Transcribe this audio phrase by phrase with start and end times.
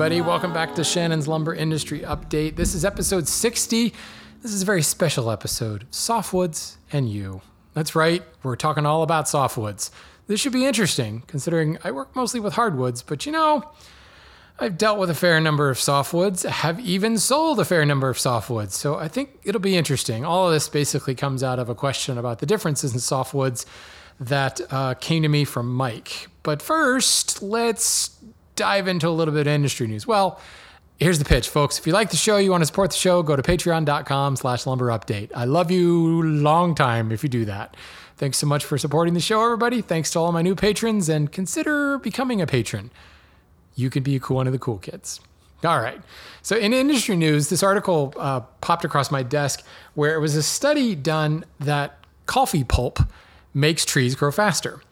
[0.00, 0.22] everybody.
[0.22, 2.56] Welcome back to Shannon's Lumber Industry Update.
[2.56, 3.92] This is episode 60.
[4.40, 7.42] This is a very special episode Softwoods and You.
[7.74, 9.90] That's right, we're talking all about softwoods.
[10.26, 13.72] This should be interesting, considering I work mostly with hardwoods, but you know,
[14.58, 18.16] I've dealt with a fair number of softwoods, have even sold a fair number of
[18.16, 20.24] softwoods, so I think it'll be interesting.
[20.24, 23.66] All of this basically comes out of a question about the differences in softwoods
[24.18, 26.28] that uh, came to me from Mike.
[26.42, 28.16] But first, let's
[28.60, 30.06] dive into a little bit of industry news.
[30.06, 30.38] Well,
[30.98, 31.78] here's the pitch, folks.
[31.78, 34.66] If you like the show, you want to support the show, go to patreon.com slash
[34.66, 35.30] lumber update.
[35.34, 37.74] I love you long time if you do that.
[38.18, 39.80] Thanks so much for supporting the show, everybody.
[39.80, 42.90] Thanks to all my new patrons, and consider becoming a patron.
[43.76, 45.20] You could be one of the cool kids.
[45.64, 46.02] All right.
[46.42, 50.42] So, in industry news, this article uh, popped across my desk where it was a
[50.42, 52.98] study done that coffee pulp
[53.54, 54.82] makes trees grow faster.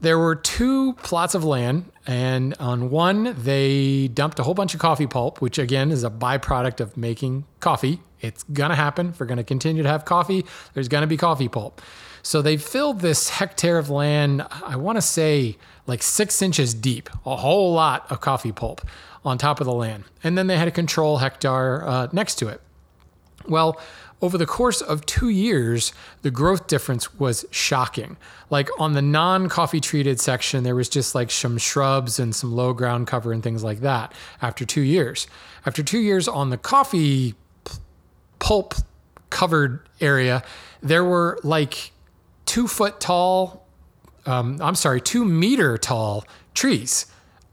[0.00, 4.80] There were two plots of land, and on one, they dumped a whole bunch of
[4.80, 8.00] coffee pulp, which again is a byproduct of making coffee.
[8.20, 9.08] It's gonna happen.
[9.08, 11.82] If we're gonna continue to have coffee, there's gonna be coffee pulp.
[12.22, 15.56] So they filled this hectare of land, I wanna say
[15.88, 18.82] like six inches deep, a whole lot of coffee pulp
[19.24, 20.04] on top of the land.
[20.22, 22.60] And then they had a control hectare uh, next to it.
[23.48, 23.80] Well,
[24.20, 28.16] over the course of two years, the growth difference was shocking.
[28.50, 32.52] Like on the non coffee treated section, there was just like some shrubs and some
[32.52, 35.26] low ground cover and things like that after two years.
[35.66, 37.34] After two years on the coffee
[38.38, 38.74] pulp
[39.30, 40.42] covered area,
[40.82, 41.92] there were like
[42.44, 43.66] two foot tall,
[44.26, 46.24] um, I'm sorry, two meter tall
[46.54, 47.06] trees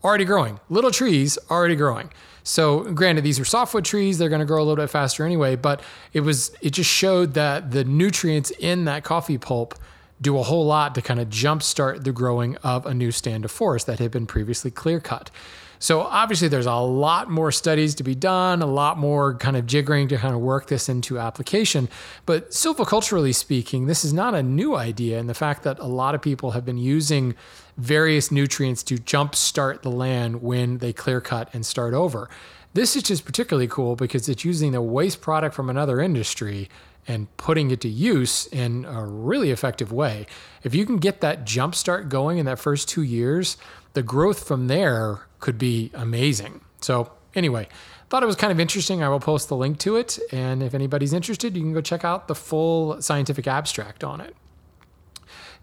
[0.04, 2.12] already growing, little trees already growing.
[2.46, 5.56] So granted, these are softwood trees; they're going to grow a little bit faster anyway.
[5.56, 5.82] But
[6.14, 9.74] it was it just showed that the nutrients in that coffee pulp
[10.22, 13.52] do a whole lot to kind of jumpstart the growing of a new stand of
[13.52, 15.32] forest that had been previously clear cut.
[15.80, 19.66] So obviously, there's a lot more studies to be done, a lot more kind of
[19.66, 21.90] jiggering to kind of work this into application.
[22.26, 25.20] But silviculturally speaking, this is not a new idea.
[25.20, 27.36] And the fact that a lot of people have been using
[27.78, 32.30] various nutrients to jumpstart the land when they clear cut and start over.
[32.74, 36.70] This is just particularly cool because it's using a waste product from another industry
[37.08, 40.26] and putting it to use in a really effective way.
[40.64, 43.58] If you can get that jumpstart going in that first two years,
[43.94, 46.60] the growth from there could be amazing.
[46.82, 47.68] So, anyway,
[48.10, 49.04] thought it was kind of interesting.
[49.04, 50.18] I will post the link to it.
[50.32, 54.36] And if anybody's interested, you can go check out the full scientific abstract on it.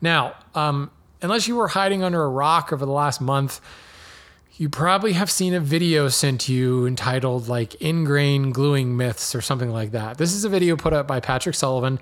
[0.00, 3.60] Now, um, unless you were hiding under a rock over the last month,
[4.56, 9.34] you probably have seen a video sent to you entitled like end grain gluing myths
[9.34, 10.16] or something like that.
[10.16, 11.99] This is a video put up by Patrick Sullivan.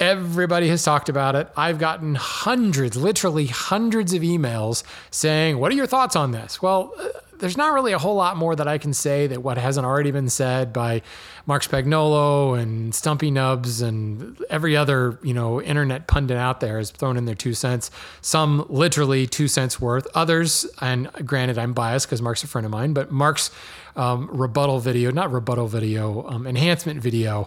[0.00, 1.48] Everybody has talked about it.
[1.56, 6.60] I've gotten hundreds, literally hundreds of emails saying, What are your thoughts on this?
[6.60, 6.92] Well,
[7.38, 10.10] there's not really a whole lot more that I can say that what hasn't already
[10.10, 11.02] been said by
[11.46, 16.90] Marc Spagnuolo and Stumpy Nubs and every other, you know, internet pundit out there has
[16.90, 17.90] thrown in their two cents.
[18.20, 20.06] Some literally two cents worth.
[20.14, 23.50] Others, and granted, I'm biased because Marc's a friend of mine, but Marc's
[23.94, 27.46] um, rebuttal video, not rebuttal video, um, enhancement video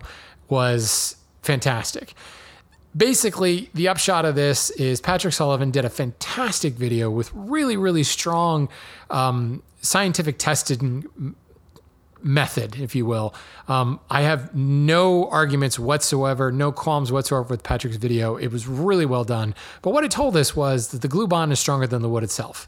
[0.49, 1.16] was
[1.47, 2.13] fantastic
[2.97, 8.03] basically, the upshot of this is Patrick Sullivan did a fantastic video with really, really
[8.03, 8.69] strong
[9.09, 10.81] um, scientific tested
[12.23, 13.33] method, if you will.
[13.67, 18.35] Um, I have no arguments whatsoever, no qualms whatsoever with Patrick's video.
[18.35, 19.53] It was really well done.
[19.81, 22.23] But what it told us was that the glue bond is stronger than the wood
[22.23, 22.67] itself.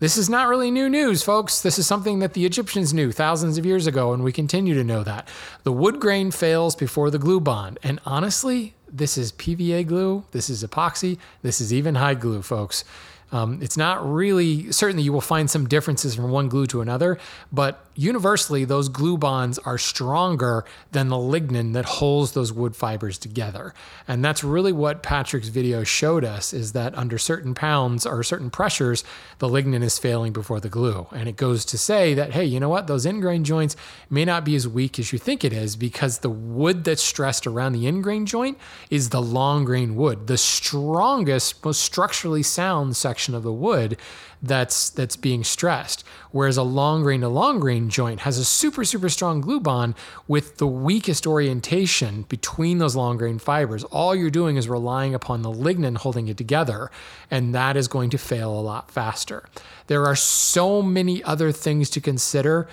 [0.00, 1.60] This is not really new news, folks.
[1.60, 4.84] This is something that the Egyptians knew thousands of years ago, and we continue to
[4.84, 5.26] know that.
[5.64, 7.80] The wood grain fails before the glue bond.
[7.82, 12.84] And honestly, this is PVA glue, this is epoxy, this is even hide glue, folks.
[13.32, 17.18] Um, it's not really certainly you will find some differences from one glue to another,
[17.52, 23.18] but universally those glue bonds are stronger than the lignin that holds those wood fibers
[23.18, 23.74] together.
[24.06, 28.50] And that's really what Patrick's video showed us is that under certain pounds or certain
[28.50, 29.02] pressures,
[29.38, 31.08] the lignin is failing before the glue.
[31.10, 32.86] And it goes to say that hey, you know what?
[32.86, 33.74] Those end grain joints
[34.08, 37.48] may not be as weak as you think it is because the wood that's stressed
[37.48, 38.58] around the end grain joint
[38.90, 43.96] is the long grain wood, the strongest, most structurally sound section of the wood
[44.42, 46.04] that's that's being stressed.
[46.30, 49.94] Whereas a long grain to long grain joint has a super super strong glue bond
[50.26, 53.84] with the weakest orientation between those long grain fibers.
[53.84, 56.90] All you're doing is relying upon the lignin holding it together,
[57.30, 59.48] and that is going to fail a lot faster.
[59.86, 62.68] There are so many other things to consider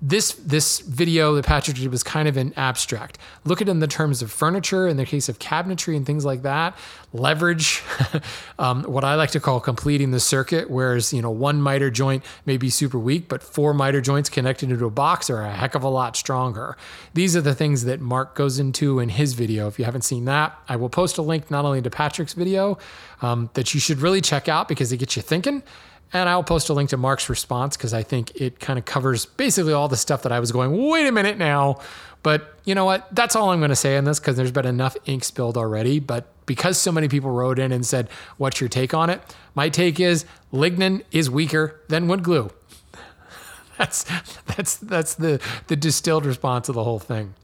[0.00, 3.18] this this video that Patrick did was kind of an abstract.
[3.44, 6.24] Look at it in the terms of furniture, in the case of cabinetry and things
[6.24, 6.78] like that,
[7.12, 7.82] leverage,
[8.60, 10.70] um, what I like to call completing the circuit.
[10.70, 14.70] Whereas you know one miter joint may be super weak, but four miter joints connected
[14.70, 16.76] into a box are a heck of a lot stronger.
[17.14, 19.66] These are the things that Marc goes into in his video.
[19.66, 22.78] If you haven't seen that, I will post a link not only to Patrick's video
[23.20, 25.64] um, that you should really check out because it gets you thinking
[26.12, 29.26] and I'll post a link to Marc's response because I think it kind of covers
[29.26, 31.80] basically all the stuff that I was going, wait a minute now.
[32.22, 33.14] But you know what?
[33.14, 36.00] That's all I'm going to say on this because there's been enough ink spilled already.
[36.00, 38.08] But because so many people wrote in and said,
[38.38, 39.20] what's your take on it?
[39.54, 42.50] My take is lignin is weaker than wood glue.
[43.78, 44.04] that's
[44.46, 47.34] that's that's the the distilled response of the whole thing.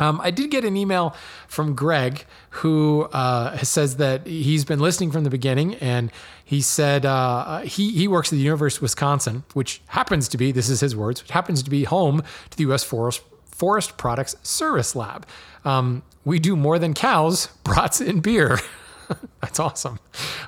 [0.00, 1.14] Um, I did get an email
[1.48, 6.10] from Greg who uh, says that he's been listening from the beginning, and
[6.44, 10.52] he said uh, he he works at the University of Wisconsin, which happens to be
[10.52, 12.84] this is his words, which happens to be home to the U.S.
[12.84, 15.26] Forest Forest Products Service Lab.
[15.64, 18.58] Um, we do more than cows, brats, and beer.
[19.40, 19.98] That's awesome.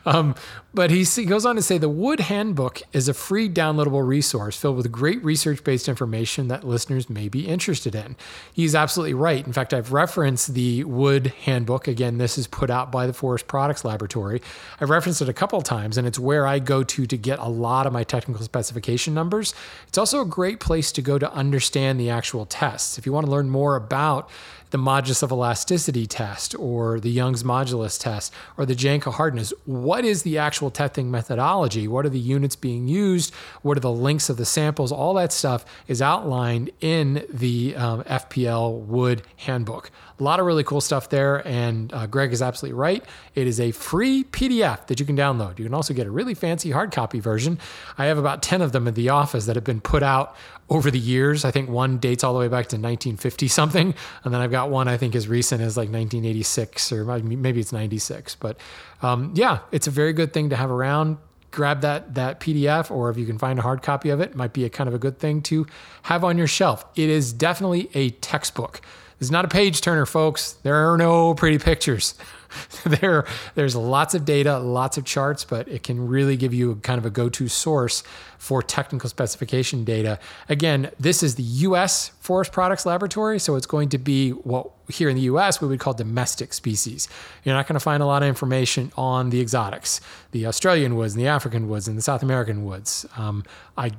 [0.04, 0.34] Um,
[0.72, 4.56] but he, he goes on to say the Wood Handbook is a free downloadable resource
[4.56, 8.16] filled with great research based information that listeners may be interested in.
[8.52, 9.44] He's absolutely right.
[9.44, 11.88] In fact, I've referenced the Wood Handbook.
[11.88, 14.40] Again, this is put out by the Forest Products Laboratory.
[14.80, 17.48] I've referenced it a couple times, and it's where I go to to get a
[17.48, 19.54] lot of my technical specification numbers.
[19.88, 22.98] It's also a great place to go to understand the actual tests.
[22.98, 24.30] If you want to learn more about
[24.70, 29.52] the modulus of elasticity test or the Young's modulus test or the Janka hardness.
[29.64, 31.88] What is the actual testing methodology?
[31.88, 33.34] What are the units being used?
[33.62, 34.92] What are the lengths of the samples?
[34.92, 39.90] All that stuff is outlined in the um, FPL Wood Handbook.
[40.18, 43.02] A lot of really cool stuff there, and uh, Greg is absolutely right.
[43.34, 45.58] It is a free PDF that you can download.
[45.58, 47.58] You can also get a really fancy hard copy version.
[47.96, 50.36] I have about 10 of them in the office that have been put out
[50.70, 51.44] over the years.
[51.44, 53.94] I think one dates all the way back to 1950 something,
[54.24, 57.72] and then I've got one I think as recent as like 1986 or maybe it's
[57.72, 58.36] 96.
[58.36, 58.56] But
[59.02, 61.18] um, yeah, it's a very good thing to have around.
[61.50, 64.52] Grab that that PDF, or if you can find a hard copy of it, might
[64.52, 65.66] be a kind of a good thing to
[66.02, 66.84] have on your shelf.
[66.94, 68.80] It is definitely a textbook.
[69.18, 70.52] It's not a page turner, folks.
[70.62, 72.14] There are no pretty pictures.
[72.84, 73.24] there,
[73.54, 77.06] there's lots of data, lots of charts, but it can really give you kind of
[77.06, 78.02] a go-to source
[78.38, 80.18] for technical specification data.
[80.48, 82.08] Again, this is the U.S.
[82.20, 85.60] Forest Products Laboratory, so it's going to be what here in the U.S.
[85.60, 87.08] we would call domestic species.
[87.44, 90.00] You're not going to find a lot of information on the exotics,
[90.32, 93.06] the Australian woods, and the African woods, and the South American woods.
[93.16, 93.44] Um,
[93.76, 93.92] I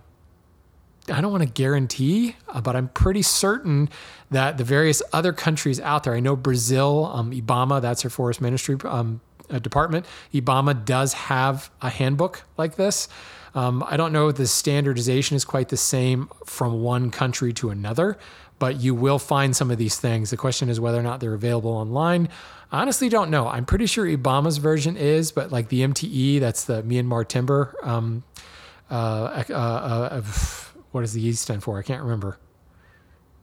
[1.09, 3.89] I don't want to guarantee, uh, but I'm pretty certain
[4.29, 8.39] that the various other countries out there, I know Brazil, um, IBAMA, that's their forest
[8.39, 9.19] ministry um,
[9.49, 10.05] uh, department.
[10.33, 13.07] IBAMA does have a handbook like this.
[13.55, 17.69] Um, I don't know if the standardization is quite the same from one country to
[17.69, 18.17] another,
[18.59, 20.29] but you will find some of these things.
[20.29, 22.29] The question is whether or not they're available online.
[22.71, 23.47] I honestly don't know.
[23.47, 27.75] I'm pretty sure IBAMA's version is, but like the MTE, that's the Myanmar Timber.
[27.83, 28.23] Um,
[28.89, 30.21] uh, uh, uh
[30.91, 31.79] what does the E stand for?
[31.79, 32.37] I can't remember.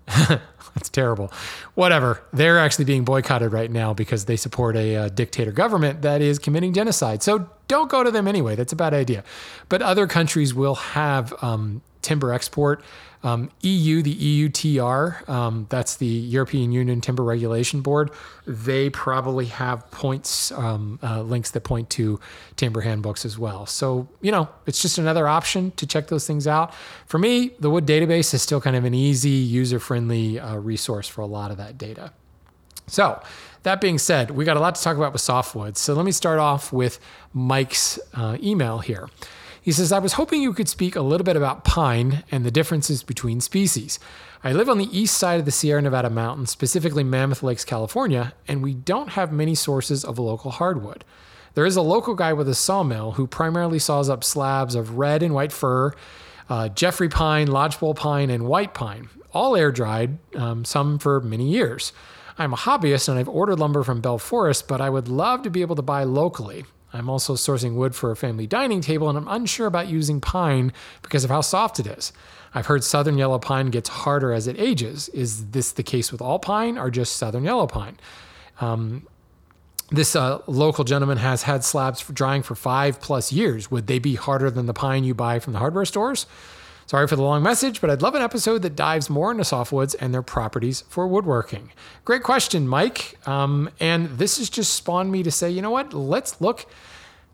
[0.28, 1.32] That's terrible.
[1.74, 2.22] Whatever.
[2.32, 6.38] They're actually being boycotted right now because they support a uh, dictator government that is
[6.38, 7.22] committing genocide.
[7.22, 8.54] So don't go to them anyway.
[8.54, 9.22] That's a bad idea.
[9.69, 12.82] But other countries will have um, timber export
[13.24, 18.12] um, EU, the EUTR, um, that's the European Union Timber Regulation Board,
[18.46, 22.20] they probably have points, um, uh, links that point to
[22.55, 23.67] timber handbooks as well.
[23.67, 26.72] So, you know, it's just another option to check those things out.
[27.06, 31.08] For me, the Wood database is still kind of an easy, user friendly uh, resource
[31.08, 32.12] for a lot of that data.
[32.86, 33.20] So,
[33.64, 35.78] that being said, we got a lot to talk about with softwoods.
[35.78, 37.00] So, let me start off with
[37.34, 39.08] Mike's uh, email here.
[39.69, 42.51] He says, I was hoping you could speak a little bit about pine and the
[42.51, 44.01] differences between species.
[44.43, 48.32] I live on the east side of the Sierra Nevada mountains, specifically Mammoth Lakes, California,
[48.48, 51.05] and we don't have many sources of local hardwood.
[51.53, 55.22] There is a local guy with a sawmill who primarily saws up slabs of red
[55.22, 55.93] and white fir,
[56.48, 61.46] uh, Jeffrey pine, lodgepole pine, and white pine, all air dried, um, some for many
[61.46, 61.93] years.
[62.39, 65.51] I'm a hobbyist and I've ordered lumber from Bell Forest, but I would love to
[65.51, 66.65] be able to buy locally.
[66.92, 70.72] I'm also sourcing wood for a family dining table, and I'm unsure about using pine
[71.02, 72.12] because of how soft it is.
[72.54, 75.08] I've heard southern yellow pine gets harder as it ages.
[75.10, 77.98] Is this the case with all pine or just southern yellow pine?
[78.60, 79.06] Um,
[79.90, 83.70] this uh, local gentleman has had slabs drying for five plus years.
[83.70, 86.26] Would they be harder than the pine you buy from the hardware stores?
[86.88, 89.94] Sorry for the long message, but I'd love an episode that dives more into softwoods
[90.00, 91.70] and their properties for woodworking.
[92.06, 93.18] Great question, Mike.
[93.28, 95.92] Um, and this has just spawned me to say, you know what?
[95.92, 96.64] Let's look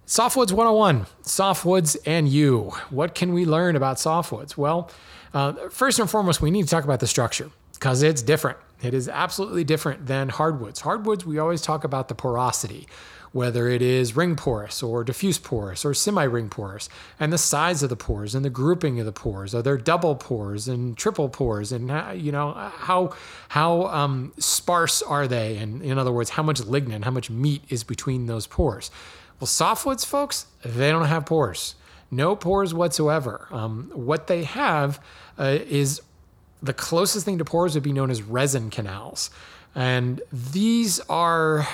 [0.06, 2.72] Softwoods 101, softwoods and you.
[2.90, 4.54] What can we learn about softwoods?
[4.54, 4.90] Well,
[5.32, 8.58] uh, first and foremost, we need to talk about the structure because it's different.
[8.82, 10.80] It is absolutely different than hardwoods.
[10.80, 12.86] Hardwoods, we always talk about the porosity,
[13.34, 16.88] whether it is ring porous or diffuse porous or semi ring porous,
[17.18, 19.52] and the size of the pores and the grouping of the pores.
[19.56, 21.72] Are there double pores and triple pores?
[21.72, 23.12] And you know how
[23.48, 25.56] how um, sparse are they?
[25.56, 28.92] And in other words, how much lignin, how much meat is between those pores?
[29.40, 31.74] Well, softwoods, folks, they don't have pores.
[32.12, 33.48] No pores whatsoever.
[33.50, 35.00] Um, what they have
[35.36, 36.00] uh, is
[36.62, 39.30] the closest thing to pores would be known as resin canals.
[39.74, 41.66] And these are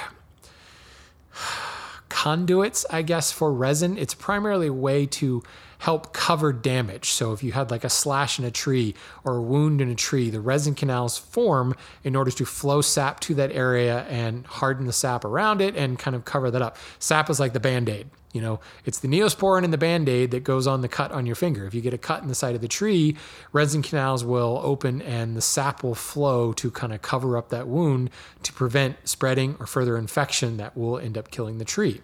[2.08, 3.96] conduits, I guess, for resin.
[3.96, 5.42] It's primarily a way to
[5.78, 7.10] help cover damage.
[7.10, 8.94] So if you had like a slash in a tree
[9.24, 13.20] or a wound in a tree, the resin canals form in order to flow sap
[13.20, 16.76] to that area and harden the sap around it and kind of cover that up.
[16.98, 18.10] Sap is like the band aid.
[18.32, 21.26] You know, it's the neosporin in the band aid that goes on the cut on
[21.26, 21.66] your finger.
[21.66, 23.16] If you get a cut in the side of the tree,
[23.52, 27.66] resin canals will open and the sap will flow to kind of cover up that
[27.66, 28.10] wound
[28.44, 32.02] to prevent spreading or further infection that will end up killing the tree.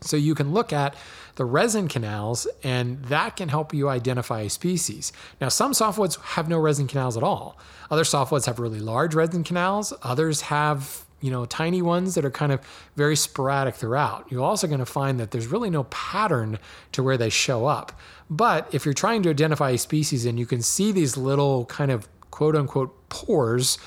[0.00, 0.96] So you can look at
[1.36, 5.12] the resin canals, and that can help you identify a species.
[5.40, 7.56] Now, some softwoods have no resin canals at all.
[7.90, 9.92] Other softwoods have really large resin canals.
[10.02, 12.60] Others have you know tiny ones that are kind of
[12.96, 14.26] very sporadic throughout.
[14.30, 16.58] You're also going to find that there's really no pattern
[16.92, 17.98] to where they show up.
[18.28, 21.90] But if you're trying to identify a species and you can see these little kind
[21.90, 23.78] of quote unquote pores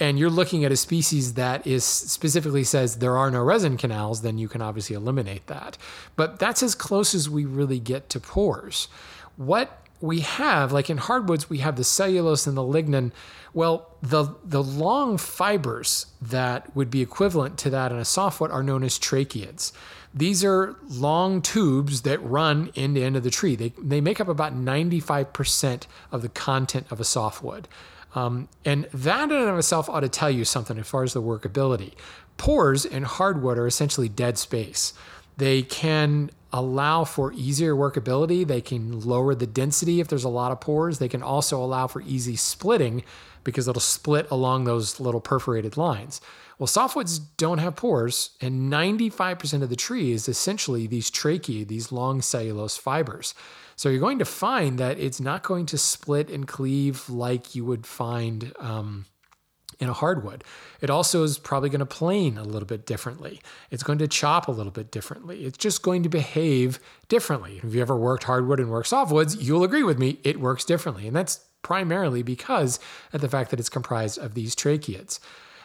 [0.00, 4.22] and you're looking at a species that is specifically says there are no resin canals,
[4.22, 5.78] then you can obviously eliminate that.
[6.16, 8.88] But that's as close as we really get to pores.
[9.36, 13.12] What we have, like in hardwoods, we have the cellulose and the lignin.
[13.54, 18.62] Well, the the long fibers that would be equivalent to that in a softwood are
[18.62, 19.72] known as tracheids.
[20.12, 23.56] These are long tubes that run end to end of the tree.
[23.56, 27.66] They, they make up about 95% of the content of a softwood.
[28.14, 31.14] Um, and that in and of itself ought to tell you something as far as
[31.14, 31.94] the workability.
[32.36, 34.92] Pores in hardwood are essentially dead space.
[35.38, 38.46] They can allow for easier workability.
[38.46, 40.98] They can lower the density if there's a lot of pores.
[40.98, 43.02] They can also allow for easy splitting
[43.44, 46.20] because it'll split along those little perforated lines.
[46.58, 51.90] Well, softwoods don't have pores, and 95% of the tree is essentially these tracheae, these
[51.90, 53.34] long cellulose fibers.
[53.74, 57.64] So you're going to find that it's not going to split and cleave like you
[57.64, 59.06] would find um,
[59.82, 60.44] in a hardwood.
[60.80, 63.40] It also is probably going to plane a little bit differently.
[63.70, 65.44] It's going to chop a little bit differently.
[65.44, 67.60] It's just going to behave differently.
[67.62, 71.06] If you ever worked hardwood and worked softwoods, you'll agree with me, it works differently.
[71.06, 72.78] And that's primarily because
[73.12, 75.18] of the fact that it's comprised of these tracheids.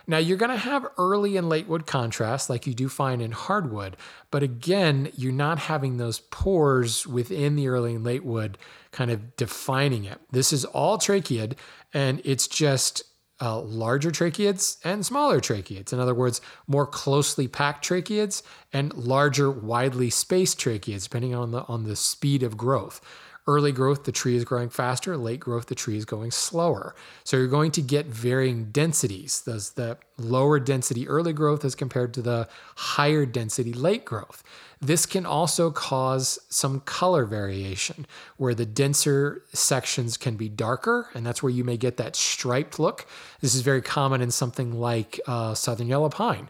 [0.09, 3.31] Now, you're going to have early and late wood contrast like you do find in
[3.31, 3.97] hardwood,
[4.31, 8.57] but again, you're not having those pores within the early and late wood
[8.91, 10.19] kind of defining it.
[10.31, 11.57] This is all tracheid,
[11.93, 13.03] and it's just
[13.39, 15.93] uh, larger tracheids and smaller tracheids.
[15.93, 18.41] In other words, more closely packed tracheids
[18.73, 23.01] and larger, widely spaced tracheids, depending on the on the speed of growth.
[23.47, 25.15] Early growth, the tree is growing faster.
[25.15, 26.93] Late growth, the tree is going slower.
[27.23, 29.41] So you're going to get varying densities.
[29.41, 34.43] Those the lower density early growth as compared to the higher density late growth.
[34.81, 41.25] This can also cause some color variation, where the denser sections can be darker, and
[41.25, 43.07] that's where you may get that striped look.
[43.39, 46.49] This is very common in something like uh, southern yellow pine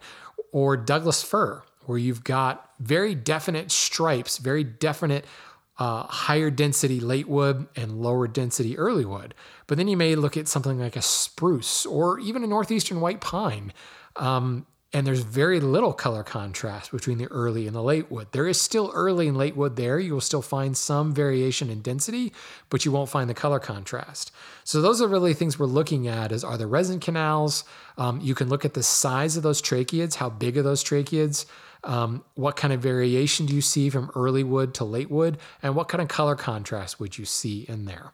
[0.52, 5.26] or Douglas fir, where you've got very definite stripes, very definite
[5.80, 9.34] uh, higher density late wood and lower density early wood.
[9.68, 13.22] But then you may look at something like a spruce or even a northeastern white
[13.22, 13.74] pine.
[14.16, 18.30] Um, and there's very little color contrast between the early and the late wood.
[18.32, 20.00] There is still early and late wood there.
[20.00, 22.32] You will still find some variation in density,
[22.70, 24.32] but you won't find the color contrast.
[24.64, 27.66] So those are really things we're looking at is are the resin canals.
[27.98, 31.46] Um, you can look at the size of those tracheids, how big are those tracheids.
[31.88, 35.38] Um, what kind of variation do you see from early wood to late wood?
[35.64, 38.12] And what kind of color contrast would you see in there?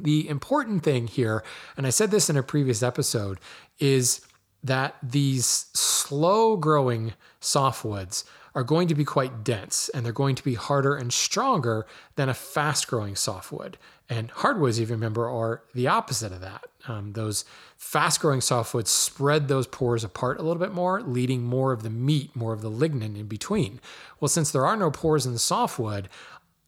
[0.00, 1.42] The important thing here,
[1.76, 3.38] and I said this in a previous episode,
[3.78, 4.20] is
[4.62, 8.24] that these slow growing softwoods
[8.54, 11.86] are going to be quite dense and they're going to be harder and stronger
[12.16, 13.78] than a fast growing softwood.
[14.08, 16.64] And hardwoods, if you remember, are the opposite of that.
[16.88, 17.44] Um, those
[17.76, 21.90] fast growing softwoods spread those pores apart a little bit more, leading more of the
[21.90, 23.80] meat, more of the lignin in between.
[24.18, 26.08] Well, since there are no pores in the softwood,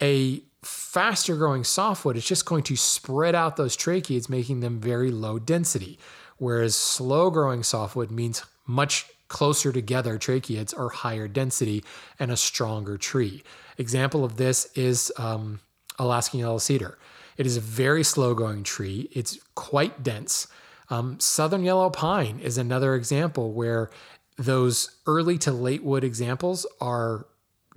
[0.00, 5.10] a faster growing softwood is just going to spread out those tracheids, making them very
[5.10, 5.98] low density.
[6.36, 11.84] Whereas slow growing softwood means much closer together tracheids are higher density
[12.18, 13.42] and a stronger tree.
[13.78, 15.60] Example of this is um,
[15.98, 16.98] Alaskan yellow cedar.
[17.40, 19.08] It is a very slow growing tree.
[19.12, 20.46] It's quite dense.
[20.90, 23.88] Um, Southern yellow pine is another example where
[24.36, 27.26] those early to late wood examples are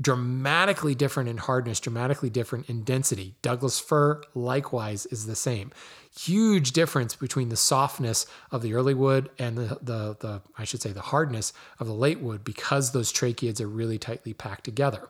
[0.02, 3.36] dramatically different in hardness, dramatically different in density.
[3.42, 5.72] Douglas fir, likewise, is the same.
[6.20, 10.82] Huge difference between the softness of the early wood and the, the, the I should
[10.82, 15.08] say, the hardness of the late wood because those tracheids are really tightly packed together.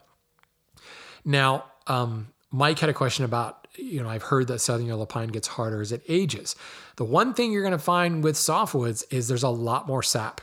[1.26, 5.30] Now, um, Mike had a question about, you know, I've heard that southern yellow pine
[5.30, 6.56] gets harder as it ages.
[6.98, 10.42] The one thing you're going to find with softwoods is there's a lot more sap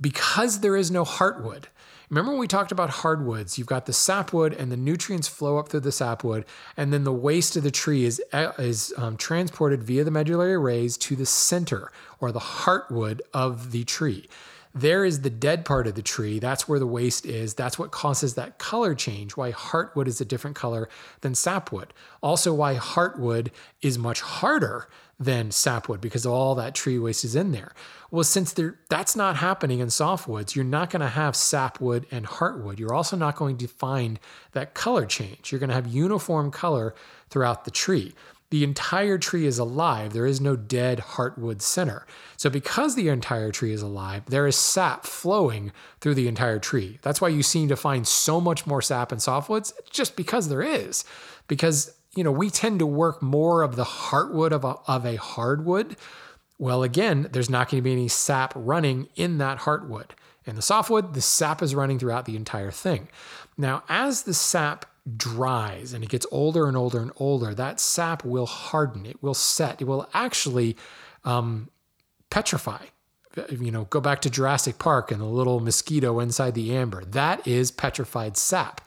[0.00, 1.64] because there is no heartwood.
[2.10, 3.56] Remember when we talked about hardwoods?
[3.56, 6.44] You've got the sapwood, and the nutrients flow up through the sapwood,
[6.76, 8.20] and then the waste of the tree is
[8.58, 13.84] is um, transported via the medullary rays to the center or the heartwood of the
[13.84, 14.28] tree.
[14.74, 16.38] There is the dead part of the tree.
[16.38, 17.54] That's where the waste is.
[17.54, 20.88] That's what causes that color change, why heartwood is a different color
[21.20, 21.92] than sapwood.
[22.22, 23.50] Also, why heartwood
[23.82, 24.88] is much harder
[25.20, 27.72] than sapwood because all that tree waste is in there.
[28.10, 28.54] Well, since
[28.88, 32.78] that's not happening in softwoods, you're not going to have sapwood and heartwood.
[32.78, 34.18] You're also not going to find
[34.52, 35.52] that color change.
[35.52, 36.94] You're going to have uniform color
[37.30, 38.14] throughout the tree.
[38.52, 40.12] The entire tree is alive.
[40.12, 42.06] There is no dead heartwood center.
[42.36, 46.98] So, because the entire tree is alive, there is sap flowing through the entire tree.
[47.00, 50.60] That's why you seem to find so much more sap in softwoods, just because there
[50.60, 51.02] is.
[51.48, 55.16] Because you know, we tend to work more of the heartwood of a, of a
[55.16, 55.96] hardwood.
[56.58, 60.10] Well, again, there's not going to be any sap running in that heartwood.
[60.44, 63.08] In the softwood, the sap is running throughout the entire thing.
[63.56, 64.84] Now, as the sap
[65.16, 69.34] dries and it gets older and older and older, that sap will harden, it will
[69.34, 70.76] set, it will actually
[71.24, 71.68] um,
[72.30, 72.84] petrify.
[73.50, 77.02] You know, go back to Jurassic Park and the little mosquito inside the amber.
[77.04, 78.82] That is petrified sap.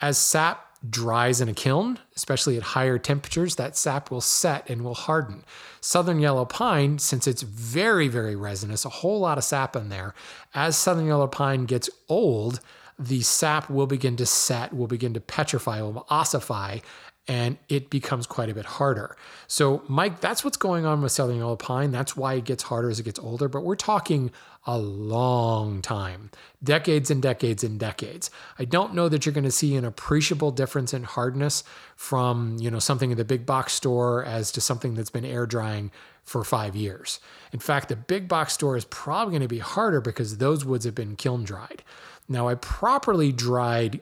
[0.00, 4.82] As sap dries in a kiln, especially at higher temperatures, that sap will set and
[4.82, 5.42] will harden.
[5.80, 10.14] Southern yellow pine, since it's very, very resinous, a whole lot of sap in there,
[10.54, 12.60] as southern yellow pine gets old,
[12.98, 16.78] the sap will begin to set, will begin to petrify, will ossify,
[17.28, 19.14] and it becomes quite a bit harder.
[19.46, 21.90] So, Mike, that's what's going on with yellow pine.
[21.90, 24.32] That's why it gets harder as it gets older, but we're talking
[24.66, 26.30] a long time
[26.64, 28.30] decades and decades and decades.
[28.58, 31.64] I don't know that you're going to see an appreciable difference in hardness
[31.96, 35.46] from, you know, something in the big box store as to something that's been air
[35.46, 35.90] drying
[36.24, 37.20] for 5 years.
[37.52, 40.84] In fact, the big box store is probably going to be harder because those woods
[40.84, 41.82] have been kiln dried.
[42.28, 44.00] Now, a properly dried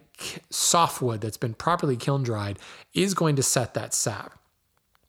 [0.51, 2.59] softwood that's been properly kiln dried
[2.95, 4.39] is going to set that sap.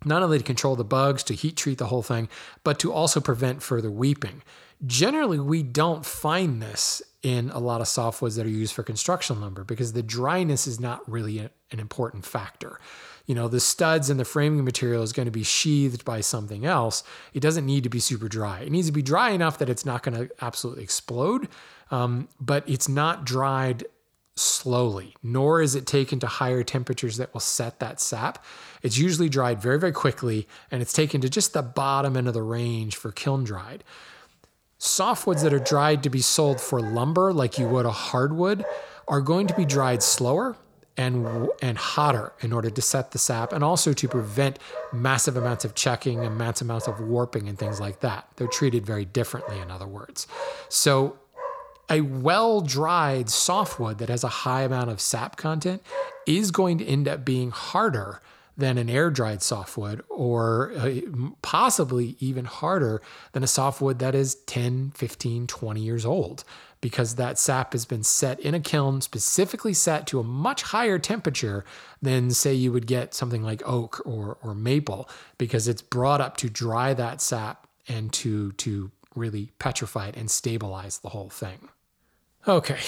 [0.06, 2.30] Not only to control the bugs, to heat treat the whole thing,
[2.64, 4.44] but to also prevent further weeping.
[4.86, 9.42] Generally, we don't find this in a lot of softwoods that are used for construction
[9.42, 12.80] lumber because the dryness is not really a, an important factor.
[13.26, 16.66] You know, the studs and the framing material is going to be sheathed by something
[16.66, 17.04] else.
[17.34, 18.62] It doesn't need to be super dry.
[18.62, 21.50] It needs to be dry enough that it's not going to absolutely explode,
[21.92, 23.86] um, but it's not dried
[24.36, 28.44] slowly, nor is it taken to higher temperatures that will set that sap.
[28.84, 32.34] It's usually dried very, very quickly, and it's taken to just the bottom end of
[32.34, 33.84] the range for kiln dried.
[34.80, 38.64] Softwoods that are dried to be sold for lumber, like you would a hardwood,
[39.08, 40.56] are going to be dried slower
[40.98, 44.58] and and hotter in order to set the sap and also to prevent
[44.92, 48.28] massive amounts of checking and massive amounts of warping and things like that.
[48.36, 50.28] They're treated very differently, in other words.
[50.70, 51.18] So
[51.90, 55.82] a well dried softwood that has a high amount of sap content
[56.26, 58.22] is going to end up being harder
[58.58, 61.00] than an air dried softwood, or uh,
[61.44, 63.02] possibly even harder
[63.34, 66.44] than a softwood that is 10, 15, 20 years old,
[66.82, 70.98] because that sap has been set in a kiln, specifically set to a much higher
[70.98, 71.64] temperature
[72.02, 76.36] than, say, you would get something like oak or, or maple, because it's brought up
[76.38, 81.70] to dry that sap and to, to really petrify it and stabilize the whole thing.
[82.48, 82.80] Okay,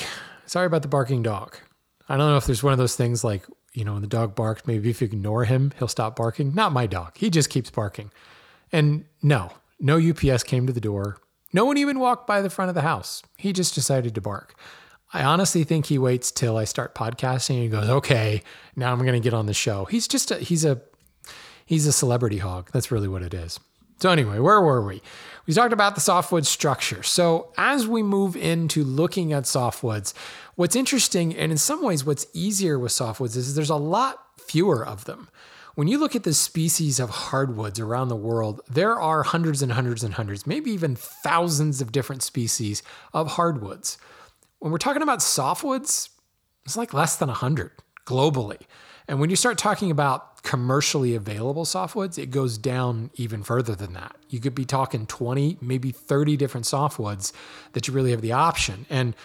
[0.45, 1.57] sorry about the barking dog.
[2.07, 4.35] I don't know if there's one of those things like you know, when the dog
[4.35, 6.53] barks, maybe if you ignore him, he'll stop barking.
[6.53, 7.17] Not my dog.
[7.17, 8.11] He just keeps barking.
[8.71, 11.17] And no, no UPS came to the door.
[11.53, 13.23] No one even walked by the front of the house.
[13.37, 14.55] He just decided to bark.
[15.13, 18.43] I honestly think he waits till I start podcasting and he goes, "Okay,
[18.75, 20.81] now I'm going to get on the show." He's just a he's a
[21.65, 22.69] he's a celebrity hog.
[22.71, 23.59] That's really what it is.
[24.01, 25.01] So anyway, where were we?
[25.45, 27.03] We talked about the softwood structure.
[27.03, 30.13] So as we move into looking at softwoods,
[30.55, 34.85] what's interesting and in some ways what's easier with softwoods is there's a lot fewer
[34.85, 35.29] of them.
[35.75, 39.71] when you look at the species of hardwoods around the world, there are hundreds and
[39.71, 42.83] hundreds and hundreds, maybe even thousands of different species
[43.13, 43.97] of hardwoods.
[44.59, 46.09] When we're talking about softwoods,
[46.65, 47.71] it's like less than 100
[48.05, 48.63] globally.
[49.09, 53.93] And when you start talking about commercially available softwoods, it goes down even further than
[53.93, 54.15] that.
[54.29, 57.33] You could be talking 20, maybe 30 different softwoods
[57.73, 58.85] that you really have the option.
[58.87, 59.15] And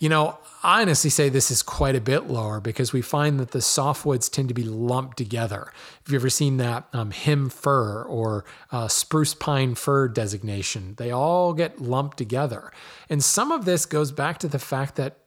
[0.00, 3.50] you know, I honestly say this is quite a bit lower because we find that
[3.50, 5.72] the softwoods tend to be lumped together.
[6.02, 11.10] If you've ever seen that um, hem fir or uh, spruce pine fir designation, they
[11.10, 12.72] all get lumped together.
[13.08, 15.18] And some of this goes back to the fact that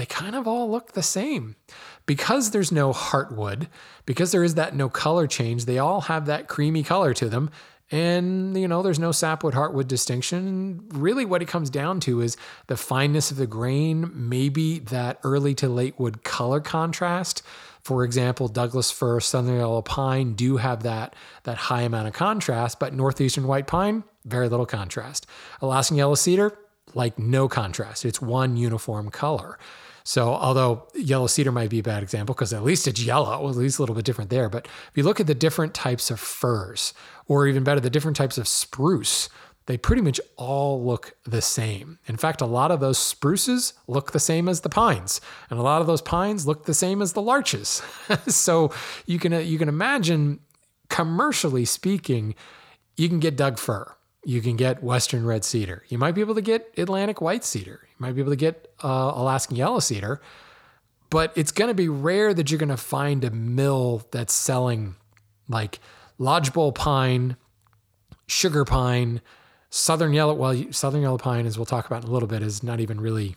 [0.00, 1.56] they kind of all look the same.
[2.06, 3.68] Because there's no heartwood,
[4.06, 7.50] because there is that no color change, they all have that creamy color to them.
[7.90, 10.84] And, you know, there's no sapwood heartwood distinction.
[10.90, 12.36] Really, what it comes down to is
[12.68, 17.42] the fineness of the grain, maybe that early to late wood color contrast.
[17.82, 22.78] For example, Douglas fir, southern yellow pine do have that, that high amount of contrast,
[22.78, 25.26] but northeastern white pine, very little contrast.
[25.60, 26.56] Alaskan yellow cedar,
[26.94, 28.04] like no contrast.
[28.04, 29.58] It's one uniform color.
[30.04, 33.56] So, although yellow cedar might be a bad example because at least it's yellow, at
[33.56, 34.48] least a little bit different there.
[34.48, 36.94] But if you look at the different types of firs,
[37.26, 39.28] or even better, the different types of spruce,
[39.66, 41.98] they pretty much all look the same.
[42.06, 45.62] In fact, a lot of those spruces look the same as the pines, and a
[45.62, 47.82] lot of those pines look the same as the larches.
[48.26, 48.72] so
[49.06, 50.40] you can you can imagine,
[50.88, 52.34] commercially speaking,
[52.96, 55.82] you can get Doug fir you can get Western red cedar.
[55.88, 57.80] You might be able to get Atlantic white cedar.
[57.82, 60.20] You might be able to get uh, Alaskan yellow cedar,
[61.08, 64.94] but it's going to be rare that you're going to find a mill that's selling
[65.48, 65.80] like
[66.18, 67.36] lodgepole pine,
[68.26, 69.20] sugar pine,
[69.70, 70.34] southern yellow.
[70.34, 73.00] Well, southern yellow pine, as we'll talk about in a little bit, is not even
[73.00, 73.36] really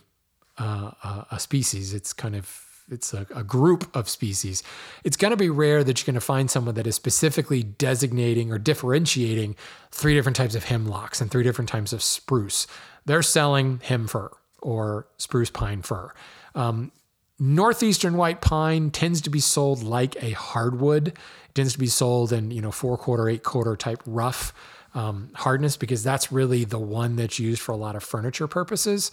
[0.58, 1.94] uh, a species.
[1.94, 4.62] It's kind of it's a, a group of species,
[5.04, 8.52] it's going to be rare that you're going to find someone that is specifically designating
[8.52, 9.56] or differentiating
[9.90, 12.66] three different types of hemlocks and three different types of spruce.
[13.06, 16.12] They're selling hem fir or spruce pine fir.
[16.54, 16.92] Um,
[17.38, 21.08] Northeastern white pine tends to be sold like a hardwood.
[21.08, 24.54] It tends to be sold in you know four quarter, eight quarter type rough
[24.94, 29.10] um, hardness because that's really the one that's used for a lot of furniture purposes.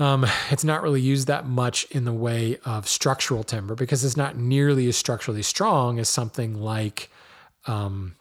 [0.00, 4.16] Um, it's not really used that much in the way of structural timber because it's
[4.16, 7.10] not nearly as structurally strong as something like
[7.66, 8.16] um,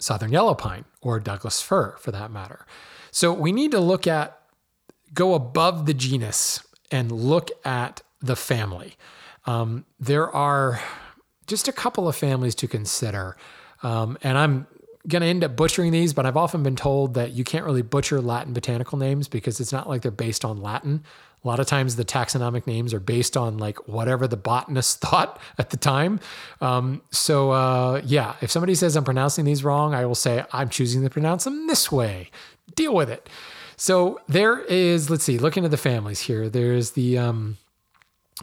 [0.00, 2.66] southern yellow pine or Douglas fir, for that matter.
[3.12, 4.40] So we need to look at,
[5.14, 8.96] go above the genus and look at the family.
[9.46, 10.80] Um, there are
[11.46, 13.36] just a couple of families to consider.
[13.84, 14.66] Um, and I'm
[15.08, 17.82] going to end up butchering these, but I've often been told that you can't really
[17.82, 21.02] butcher Latin botanical names because it's not like they're based on Latin.
[21.42, 25.40] A lot of times the taxonomic names are based on like whatever the botanist thought
[25.58, 26.20] at the time.
[26.60, 30.68] Um, so, uh, yeah, if somebody says I'm pronouncing these wrong, I will say I'm
[30.68, 32.30] choosing to pronounce them this way.
[32.74, 33.28] Deal with it.
[33.76, 37.56] So, there is, let's see, looking at the families here, there's the um,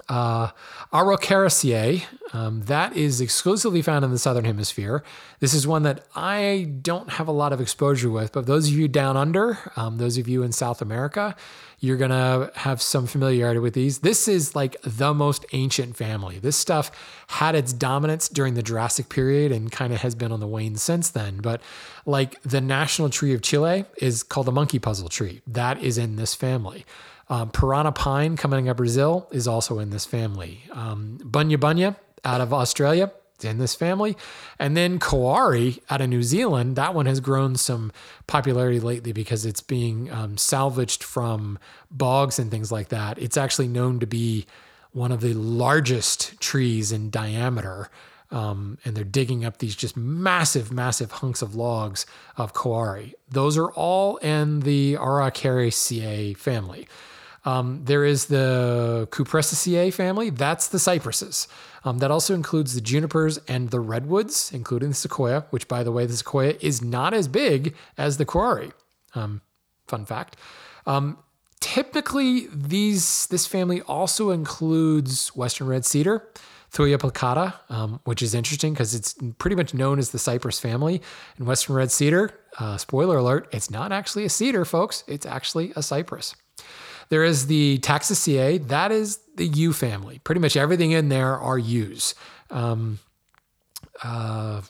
[0.09, 0.49] uh,
[0.93, 5.03] Araucariaceae, um, that is exclusively found in the southern hemisphere.
[5.39, 8.73] This is one that I don't have a lot of exposure with, but those of
[8.73, 11.35] you down under, um, those of you in South America,
[11.79, 13.99] you're going to have some familiarity with these.
[13.99, 16.39] This is like the most ancient family.
[16.39, 16.91] This stuff
[17.27, 20.75] had its dominance during the Jurassic period and kind of has been on the wane
[20.75, 21.37] since then.
[21.37, 21.61] But
[22.05, 25.41] like the national tree of Chile is called the monkey puzzle tree.
[25.45, 26.85] That is in this family.
[27.29, 30.63] Um, Parana pine coming out of Brazil is also in this family.
[30.71, 34.15] Um, Bunya bunya out of Australia is in this family.
[34.59, 37.91] And then Kauri out of New Zealand, that one has grown some
[38.27, 41.59] popularity lately because it's being um, salvaged from
[41.91, 43.17] bogs and things like that.
[43.17, 44.45] It's actually known to be
[44.91, 47.89] one of the largest trees in diameter.
[48.29, 53.15] Um, and they're digging up these just massive, massive hunks of logs of Kauri.
[53.29, 56.87] Those are all in the Araucariaceae family.
[57.47, 60.29] Um, there is the Cupressaceae family.
[60.29, 61.47] That's the cypresses.
[61.85, 65.93] Um, that also includes the junipers and the redwoods, including the sequoia, which, by the
[65.93, 68.71] way, the sequoia is not as big as the quarry.
[69.15, 69.39] Um,
[69.87, 70.35] fun fact.
[70.85, 71.19] Um,
[71.61, 76.27] typically, these this family also includes western red cedar,
[76.73, 81.01] Thuja plicata, um, which is interesting because it's pretty much known as the cypress family.
[81.37, 85.05] And western red cedar, uh, spoiler alert, it's not actually a cedar, folks.
[85.07, 86.35] It's actually a cypress.
[87.09, 88.67] There is the Taxaceae.
[88.67, 90.19] That is the yew family.
[90.23, 92.15] Pretty much everything in there are yews.
[92.49, 92.99] Um,
[94.03, 94.61] uh,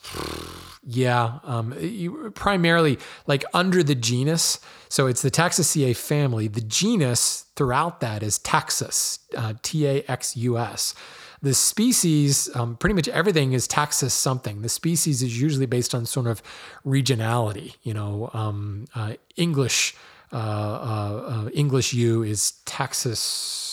[0.83, 4.59] yeah, um, you, primarily like under the genus.
[4.89, 6.47] So it's the Taxaceae family.
[6.47, 10.95] The genus throughout that is Taxus, uh, T A X U S.
[11.41, 14.63] The species, um, pretty much everything is taxus something.
[14.63, 16.41] The species is usually based on sort of
[16.83, 17.75] regionality.
[17.83, 19.95] You know, um, uh, English
[20.31, 23.67] Uh, uh, uh, English yew is Taxus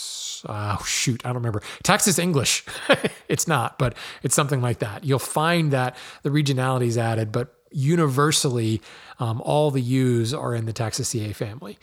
[0.47, 1.61] Oh shoot, I don't remember.
[1.83, 2.63] Taxus English.
[3.29, 5.03] it's not, but it's something like that.
[5.03, 8.81] You'll find that the regionality is added, but universally,
[9.19, 11.77] um, all the yews are in the Taxaceae family.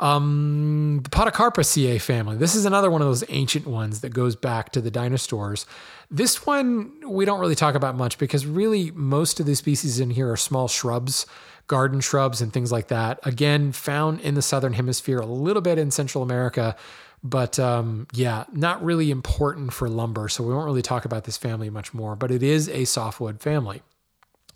[0.00, 2.36] Um, the Podocarpaceae family.
[2.36, 5.66] This is another one of those ancient ones that goes back to the dinosaurs.
[6.10, 10.10] This one we don't really talk about much because really most of the species in
[10.10, 11.26] here are small shrubs,
[11.68, 13.20] garden shrubs, and things like that.
[13.22, 16.74] Again, found in the southern hemisphere, a little bit in Central America,
[17.22, 20.28] but um, yeah, not really important for lumber.
[20.28, 22.16] So we won't really talk about this family much more.
[22.16, 23.82] But it is a softwood family.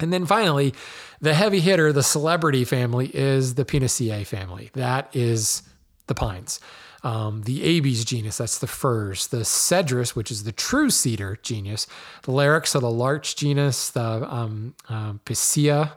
[0.01, 0.75] And then finally,
[1.21, 4.71] the heavy hitter, the celebrity family, is the Pinaceae family.
[4.75, 5.63] That is
[6.07, 6.61] the pines.
[7.05, 9.29] Um, the Abies genus, that's the firs.
[9.29, 11.87] The Cedrus, which is the true cedar genus.
[12.23, 13.91] The Larix, so the larch genus.
[13.91, 15.93] The um, uh, Picea,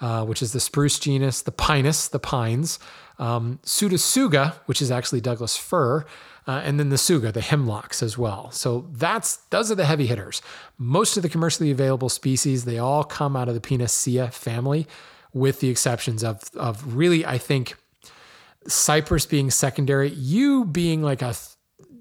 [0.00, 1.42] uh, which is the spruce genus.
[1.42, 2.78] The Pinus, the pines.
[3.18, 6.04] Um, Pseudotsuga, which is actually Douglas fir
[6.46, 8.50] uh, and then the Tsuga, the hemlocks as well.
[8.50, 10.42] So that's those are the heavy hitters.
[10.78, 14.86] Most of the commercially available species, they all come out of the Pinaceae family,
[15.32, 17.74] with the exceptions of of really, I think,
[18.68, 21.34] cypress being secondary, yew being like a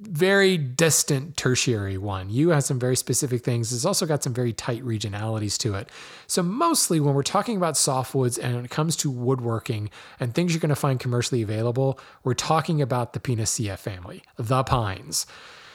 [0.08, 2.30] very distant tertiary one.
[2.30, 3.74] Yew has some very specific things.
[3.74, 5.90] It's also got some very tight regionalities to it.
[6.28, 9.90] So, mostly when we're talking about softwoods and when it comes to woodworking
[10.20, 14.64] and things you're going to find commercially available, we're talking about the Pinaceae family, the
[14.64, 15.26] pines.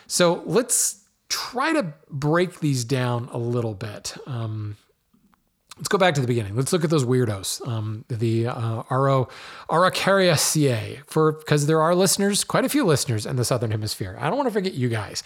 [0.07, 4.17] So, let's try to break these down a little bit.
[4.27, 4.77] Um,
[5.81, 6.55] let's go back to the beginning.
[6.55, 7.67] Let's look at those weirdos.
[7.67, 9.31] Um, the uh, Aro,
[11.07, 14.17] for because there are listeners, quite a few listeners in the southern hemisphere.
[14.21, 15.23] I don't want to forget you guys.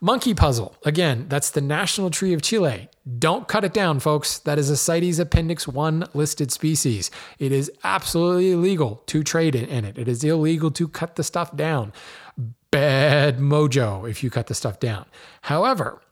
[0.00, 0.74] Monkey puzzle.
[0.84, 2.88] Again, that's the national tree of Chile.
[3.20, 4.40] Don't cut it down, folks.
[4.40, 7.08] That is a CITES Appendix 1 listed species.
[7.38, 9.96] It is absolutely illegal to trade in it.
[9.96, 11.92] It is illegal to cut the stuff down.
[12.72, 15.04] Bad mojo if you cut the stuff down.
[15.42, 16.02] However,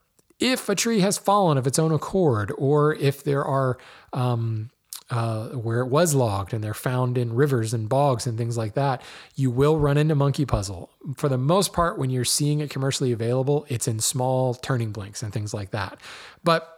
[0.40, 3.79] if a tree has fallen of its own accord, or if there are
[4.12, 4.70] um,
[5.11, 8.74] uh, where it was logged and they're found in rivers and bogs and things like
[8.74, 9.03] that,
[9.35, 10.90] you will run into monkey puzzle.
[11.16, 15.22] For the most part, when you're seeing it commercially available, it's in small turning blanks
[15.22, 16.00] and things like that.
[16.44, 16.68] But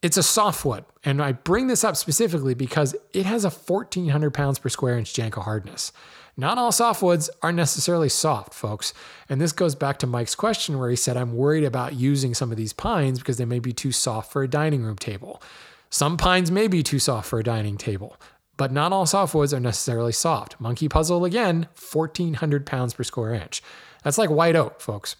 [0.00, 0.84] it's a softwood.
[1.04, 5.12] And I bring this up specifically because it has a 1400 pounds per square inch
[5.14, 5.92] Janka hardness.
[6.36, 8.94] Not all softwoods are necessarily soft, folks.
[9.28, 12.50] And this goes back to Mike's question where he said, I'm worried about using some
[12.50, 15.42] of these pines because they may be too soft for a dining room table.
[15.90, 18.16] Some pines may be too soft for a dining table,
[18.56, 20.58] but not all softwoods are necessarily soft.
[20.58, 23.62] Monkey puzzle, again, 1,400 pounds per square inch.
[24.02, 25.16] That's like white oak, folks.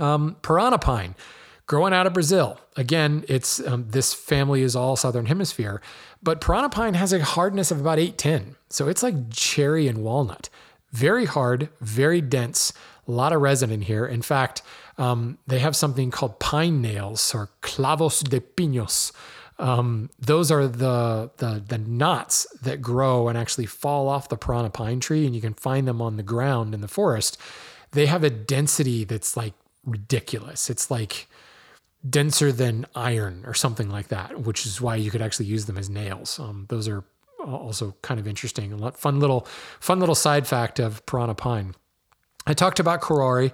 [0.00, 1.14] Um, Parana pine
[1.66, 2.58] growing out of Brazil.
[2.76, 5.80] Again, it's um, this family is all southern hemisphere,
[6.22, 8.56] but Parana pine has a hardness of about 810.
[8.68, 10.48] So it's like cherry and walnut.
[10.92, 12.72] Very hard, very dense,
[13.08, 14.06] a lot of resin in here.
[14.06, 14.62] In fact,
[14.98, 19.12] um, they have something called pine nails or clavos de pinos.
[19.58, 24.70] Um, those are the, the the knots that grow and actually fall off the Parana
[24.70, 27.38] pine tree, and you can find them on the ground in the forest.
[27.92, 29.54] They have a density that's like
[29.84, 30.70] ridiculous.
[30.70, 31.28] It's like
[32.08, 35.78] denser than iron or something like that, which is why you could actually use them
[35.78, 36.38] as nails.
[36.38, 37.04] Um, those are
[37.44, 38.72] also kind of interesting.
[38.72, 39.46] A fun little
[39.80, 41.74] fun little side fact of Parana pine.
[42.46, 43.52] I talked about Kauri.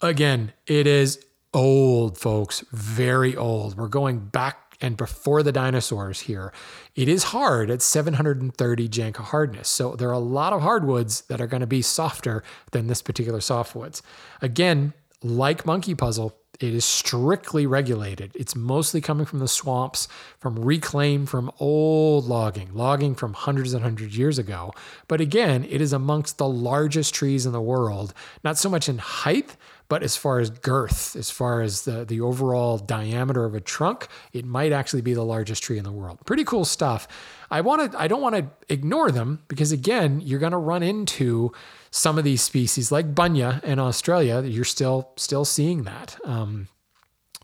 [0.00, 3.76] Again, it is old, folks, very old.
[3.76, 6.52] We're going back and before the dinosaurs here.
[6.96, 9.68] It is hard at 730 Janka hardness.
[9.68, 13.00] So there are a lot of hardwoods that are going to be softer than this
[13.00, 14.02] particular softwoods.
[14.42, 18.30] Again, like Monkey Puzzle, it is strictly regulated.
[18.34, 23.82] It's mostly coming from the swamps, from reclaim from old logging, logging from hundreds and
[23.82, 24.72] hundreds of years ago.
[25.08, 28.98] But again, it is amongst the largest trees in the world, not so much in
[28.98, 29.56] height,
[29.88, 34.08] but as far as girth, as far as the, the overall diameter of a trunk,
[34.32, 36.18] it might actually be the largest tree in the world.
[36.24, 37.06] Pretty cool stuff.
[37.50, 40.82] I want to I don't want to ignore them because again, you're going to run
[40.82, 41.52] into
[41.94, 46.18] some of these species like bunya in Australia, you're still still seeing that.
[46.24, 46.66] Um,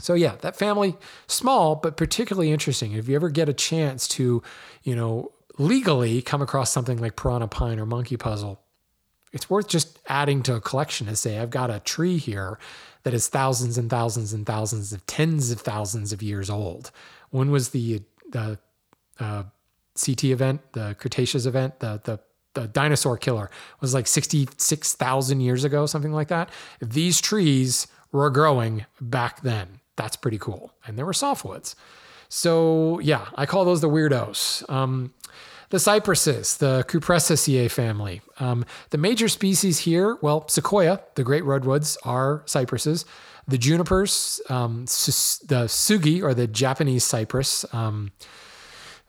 [0.01, 0.97] so yeah, that family
[1.29, 2.91] small but particularly interesting.
[2.93, 4.43] If you ever get a chance to,
[4.83, 8.61] you know, legally come across something like Parana pine or monkey puzzle,
[9.33, 12.59] it's worth just adding to a collection to say I've got a tree here
[13.05, 16.91] that is thousands and thousands and thousands of tens of thousands of years old.
[17.31, 18.59] When was the the
[19.21, 19.45] uh,
[19.95, 22.19] CT event, the Cretaceous event, the the
[22.55, 26.51] the dinosaur killer was like 66,000 years ago, something like that.
[26.81, 29.81] These trees were growing back then.
[29.97, 30.73] That's pretty cool.
[30.87, 31.75] And there were softwoods.
[32.29, 34.69] So, yeah, I call those the weirdos.
[34.71, 35.13] Um,
[35.71, 38.23] the cypresses, the Cupressaceae family.
[38.39, 43.05] Um, the major species here, well, sequoia, the great redwoods, are cypresses.
[43.47, 48.13] The junipers, um, the sugi, or the Japanese cypress, um,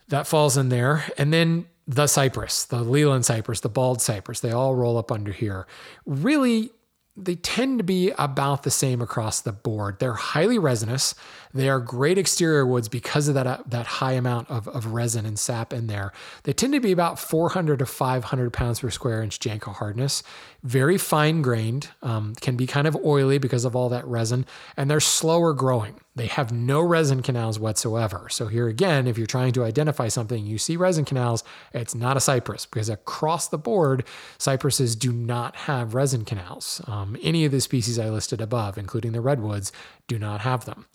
[0.08, 1.04] that falls in there.
[1.18, 5.32] And then the cypress, the Leyland cypress, the bald cypress, they all roll up under
[5.32, 5.66] here.
[6.06, 6.70] Really,
[7.14, 9.98] they tend to be about the same across the board.
[9.98, 11.14] They're highly resinous.
[11.52, 15.26] They are great exterior woods because of that, uh, that high amount of, of resin
[15.26, 16.12] and sap in there.
[16.44, 20.22] They tend to be about 400 to 500 pounds per square inch Janka hardness.
[20.62, 24.46] Very fine grained, um, can be kind of oily because of all that resin,
[24.76, 25.96] and they're slower growing.
[26.14, 28.28] They have no resin canals whatsoever.
[28.30, 31.42] So, here again, if you're trying to identify something, you see resin canals,
[31.74, 34.04] it's not a cypress because across the board,
[34.38, 36.80] cypresses do not have resin canals.
[36.86, 39.72] Um, any of the species I listed above, including the redwoods,
[40.06, 40.86] do not have them.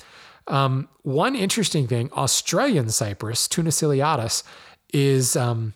[0.47, 4.43] Um, one interesting thing Australian cypress, Toona
[4.93, 5.73] is um,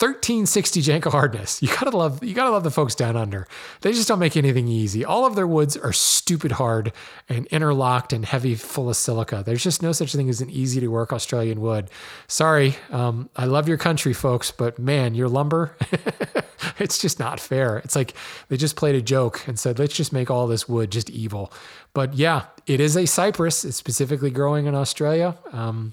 [0.00, 1.60] 1360 Janka hardness.
[1.60, 3.46] You gotta love you gotta love the folks down under.
[3.82, 5.04] They just don't make anything easy.
[5.04, 6.92] All of their woods are stupid hard
[7.28, 9.42] and interlocked and heavy, full of silica.
[9.44, 11.90] There's just no such thing as an easy to work Australian wood.
[12.28, 15.76] Sorry, um, I love your country, folks, but man, your lumber,
[16.78, 17.78] it's just not fair.
[17.78, 18.14] It's like
[18.48, 21.52] they just played a joke and said, let's just make all this wood just evil.
[21.92, 23.66] But yeah, it is a cypress.
[23.66, 25.36] It's specifically growing in Australia.
[25.52, 25.92] Um,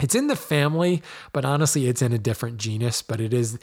[0.00, 3.02] it's in the family, but honestly, it's in a different genus.
[3.02, 3.58] But it is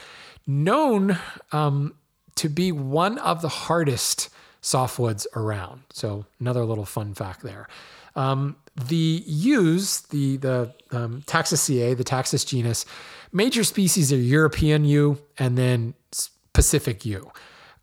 [0.48, 1.18] known
[1.52, 1.96] um,
[2.36, 4.30] to be one of the hardest
[4.62, 5.84] softwoods around.
[5.92, 7.68] So another little fun fact there.
[8.16, 12.86] Um, the yews, the the um, Taxaceae, the Taxus genus,
[13.32, 15.94] major species are European yew and then
[16.54, 17.32] Pacific yew.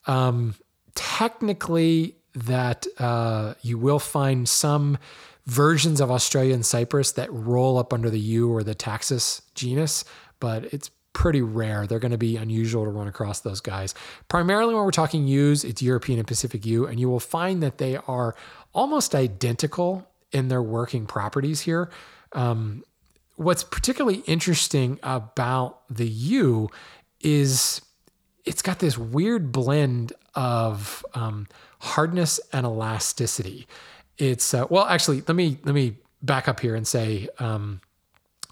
[0.07, 0.55] Um,
[0.95, 4.99] technically, that uh, you will find some
[5.46, 10.05] versions of Australia and Cyprus that roll up under the yew or the Taxus genus,
[10.38, 11.87] but it's pretty rare.
[11.87, 13.94] They're going to be unusual to run across those guys.
[14.29, 17.79] Primarily, when we're talking yews, it's European and Pacific yew, and you will find that
[17.79, 18.35] they are
[18.72, 21.90] almost identical in their working properties here.
[22.33, 22.85] Um,
[23.37, 26.70] what's particularly interesting about the U
[27.20, 27.83] is
[28.44, 31.48] it's got this weird blend of um,
[31.81, 33.66] hardness and elasticity
[34.20, 37.80] it's uh, well actually let me let me back up here and say um,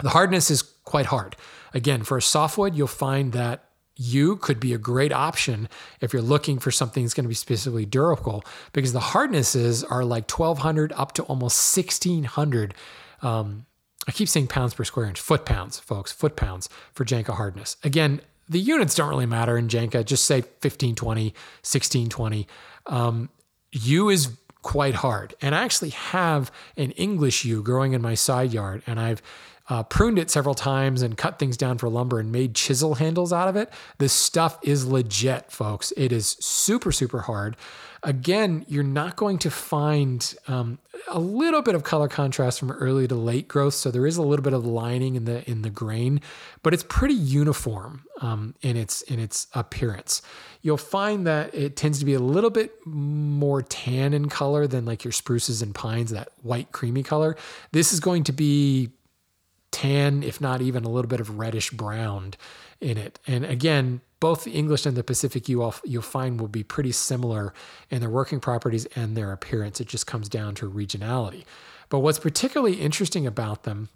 [0.00, 1.36] the hardness is quite hard.
[1.74, 3.64] Again for a softwood you'll find that
[3.98, 5.68] yew could be a great option
[6.00, 10.04] if you're looking for something that's going to be specifically durable because the hardnesses are
[10.04, 12.74] like 1200 up to almost 1600
[13.22, 13.66] um,
[14.06, 17.76] i keep saying pounds per square inch foot pounds folks foot pounds for janka hardness.
[17.82, 21.24] Again the units don't really matter in janka just say 1520
[21.64, 22.46] 1620
[22.86, 23.28] um,
[23.72, 24.30] yew is
[24.68, 25.34] quite hard.
[25.40, 29.22] And I actually have an English yew growing in my side yard, and I've
[29.70, 33.32] uh, pruned it several times and cut things down for lumber and made chisel handles
[33.32, 33.72] out of it.
[33.96, 35.90] This stuff is legit, folks.
[35.96, 37.56] It is super, super hard.
[38.02, 43.08] Again, you're not going to find um, a little bit of color contrast from early
[43.08, 45.70] to late growth, so there is a little bit of lining in the in the
[45.70, 46.20] grain,
[46.62, 50.22] but it's pretty uniform um, in its in its appearance.
[50.62, 54.84] You'll find that it tends to be a little bit more tan in color than
[54.84, 57.36] like your spruces and pines, that white creamy color.
[57.72, 58.90] This is going to be
[59.70, 62.34] tan, if not even a little bit of reddish brown
[62.80, 63.18] in it.
[63.26, 67.52] And again, both the English and the Pacific yew you'll find will be pretty similar
[67.90, 69.80] in their working properties and their appearance.
[69.80, 71.44] It just comes down to regionality.
[71.88, 73.88] But what's particularly interesting about them,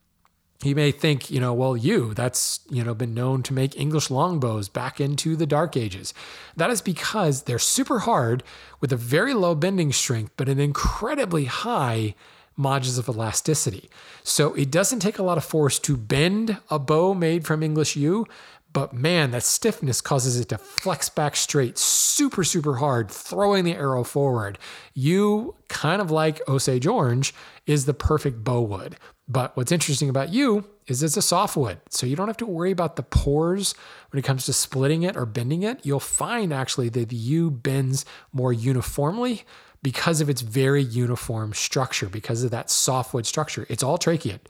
[0.62, 4.10] you may think, you know, well, yew, that's, you know, been known to make English
[4.10, 6.14] longbows back into the dark ages.
[6.56, 8.44] That is because they're super hard
[8.80, 12.14] with a very low bending strength, but an incredibly high
[12.58, 13.90] modulus of elasticity.
[14.22, 17.96] So it doesn't take a lot of force to bend a bow made from English
[17.96, 18.26] yew,
[18.72, 23.74] but man, that stiffness causes it to flex back straight super, super hard, throwing the
[23.74, 24.58] arrow forward.
[24.94, 27.34] Yew, kind of like Osage orange,
[27.66, 28.96] is the perfect bow wood.
[29.28, 31.80] But what's interesting about yew is it's a softwood.
[31.90, 33.74] So you don't have to worry about the pores
[34.10, 35.80] when it comes to splitting it or bending it.
[35.84, 39.44] You'll find actually that the yew bends more uniformly
[39.82, 43.66] because of its very uniform structure, because of that softwood structure.
[43.68, 44.40] It's all tracheate.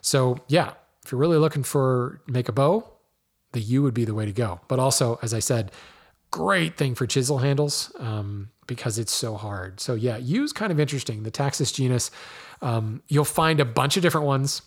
[0.00, 0.72] So yeah,
[1.04, 2.91] if you're really looking for make a bow,
[3.52, 4.60] the yew would be the way to go.
[4.68, 5.72] But also, as I said,
[6.30, 9.80] great thing for chisel handles um, because it's so hard.
[9.80, 11.22] So yeah, yew's kind of interesting.
[11.22, 12.10] The Taxus genus,
[12.60, 14.62] um, you'll find a bunch of different ones.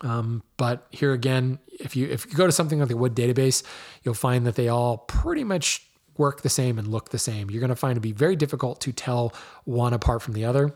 [0.00, 3.62] Um, but here again, if you if you go to something like the wood database,
[4.02, 5.86] you'll find that they all pretty much
[6.16, 7.50] work the same and look the same.
[7.50, 9.32] You're going to find it be very difficult to tell
[9.64, 10.74] one apart from the other.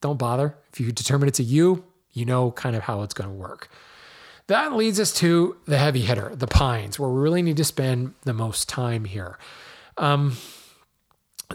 [0.00, 0.56] Don't bother.
[0.72, 3.70] If you determine it's a yew, you know kind of how it's going to work.
[4.50, 8.14] That leads us to the heavy hitter, the pines, where we really need to spend
[8.24, 9.38] the most time here.
[9.96, 10.38] Um,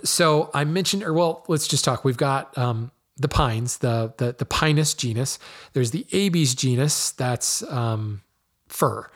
[0.06, 2.06] so I mentioned, or well, let's just talk.
[2.06, 5.40] We've got um, the pines, the, the the Pinus genus.
[5.74, 7.12] There's the Abies genus.
[7.12, 8.22] That's um,
[8.70, 9.10] fir.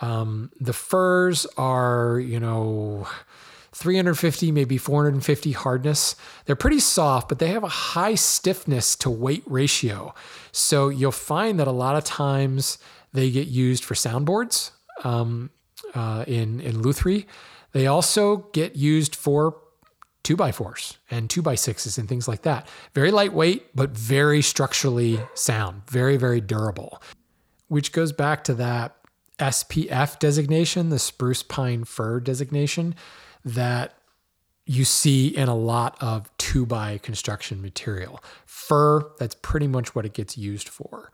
[0.00, 3.08] Um, the firs are, you know,
[3.72, 6.14] 350, maybe 450 hardness.
[6.46, 10.14] They're pretty soft, but they have a high stiffness to weight ratio.
[10.52, 12.78] So you'll find that a lot of times
[13.14, 14.72] they get used for soundboards
[15.04, 15.50] um,
[15.94, 17.26] uh, in, in Luthiery.
[17.72, 19.56] They also get used for
[20.22, 22.68] two by fours and two by sixes and things like that.
[22.92, 27.00] Very lightweight, but very structurally sound, very, very durable,
[27.68, 28.96] which goes back to that
[29.38, 32.94] SPF designation, the spruce pine fir designation
[33.44, 33.94] that
[34.66, 38.22] you see in a lot of two by construction material.
[38.46, 41.12] Fir, that's pretty much what it gets used for.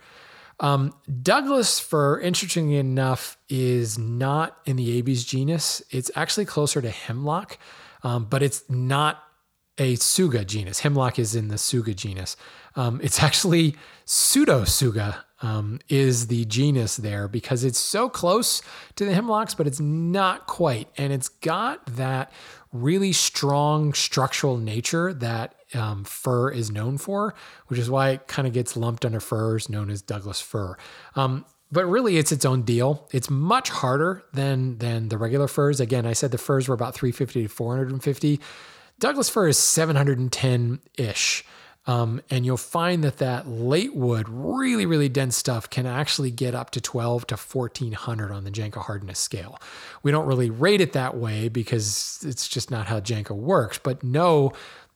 [0.60, 5.82] Um, Douglas fir, interestingly enough, is not in the Abies genus.
[5.90, 7.58] It's actually closer to hemlock,
[8.02, 9.24] um, but it's not
[9.78, 10.80] a Tsuga genus.
[10.80, 12.36] Hemlock is in the Tsuga genus.
[12.76, 13.74] Um, it's actually
[14.06, 18.60] Pseudotsuga um, is the genus there because it's so close
[18.96, 20.88] to the hemlocks, but it's not quite.
[20.98, 22.30] And it's got that
[22.72, 27.34] really strong structural nature that um, fir is known for,
[27.66, 30.76] which is why it kind of gets lumped under firs known as Douglas fir.
[31.16, 33.08] Um, but really, it's its own deal.
[33.12, 35.80] It's much harder than than the regular firs.
[35.80, 38.40] Again, I said the firs were about 350 to 450.
[38.98, 41.44] Douglas fir is 710 ish.
[41.90, 46.54] Um, and you'll find that that late wood, really, really dense stuff, can actually get
[46.54, 49.58] up to 12 to 1400 on the Janka hardness scale.
[50.04, 53.80] We don't really rate it that way because it's just not how Janka works.
[53.82, 54.52] But know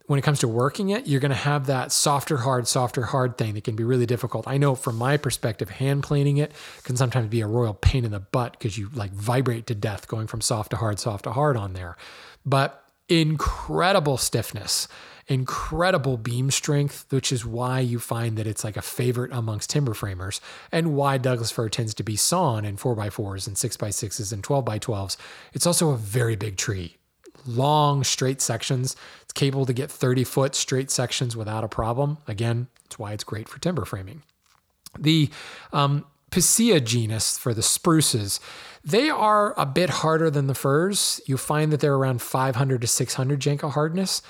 [0.07, 3.37] when it comes to working it, you're going to have that softer, hard, softer, hard
[3.39, 4.47] thing that can be really difficult.
[4.47, 6.53] I know from my perspective, hand planing it
[6.85, 10.07] can sometimes be a royal pain in the butt because you like vibrate to death
[10.07, 11.97] going from soft to hard, soft to hard on there.
[12.47, 14.87] But incredible stiffness
[15.27, 19.95] incredible beam strength, which is why you find that it's like a favorite amongst timber
[19.95, 25.17] framers and why Douglas fir tends to be sawn in 4x4s and 6x6s and 12x12s.
[25.53, 26.97] It's also a very big tree.
[27.47, 28.97] Long straight sections.
[29.23, 32.19] It's capable to get 30 foot straight sections without a problem.
[32.27, 34.23] Again, it's why it's great for timber framing.
[34.99, 35.31] The
[35.73, 38.41] um, Picea genus for the spruces,
[38.85, 41.21] they are a bit harder than the firs.
[41.27, 44.21] You find that they're around 500 to 600 Janka hardness.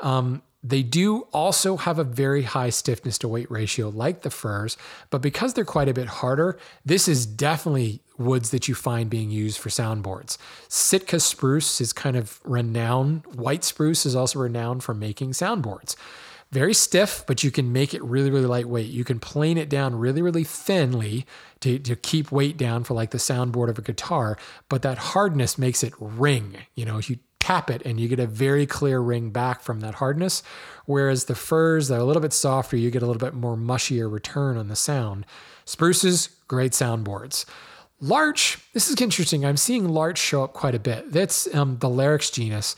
[0.00, 4.78] Um, they do also have a very high stiffness to weight ratio, like the firs,
[5.10, 9.30] but because they're quite a bit harder, this is definitely woods that you find being
[9.30, 10.38] used for soundboards.
[10.68, 13.26] Sitka spruce is kind of renowned.
[13.34, 15.96] White spruce is also renowned for making soundboards.
[16.50, 18.86] Very stiff, but you can make it really, really lightweight.
[18.86, 21.26] You can plane it down really, really thinly
[21.60, 24.38] to, to keep weight down for like the soundboard of a guitar,
[24.68, 26.56] but that hardness makes it ring.
[26.74, 29.96] You know, you tap it and you get a very clear ring back from that
[29.96, 30.42] hardness.
[30.86, 33.54] Whereas the firs that are a little bit softer, you get a little bit more
[33.54, 35.26] mushier return on the sound.
[35.66, 37.44] Spruces, great soundboards.
[38.00, 39.44] Larch, this is interesting.
[39.44, 41.12] I'm seeing larch show up quite a bit.
[41.12, 42.76] That's um, the Larix genus.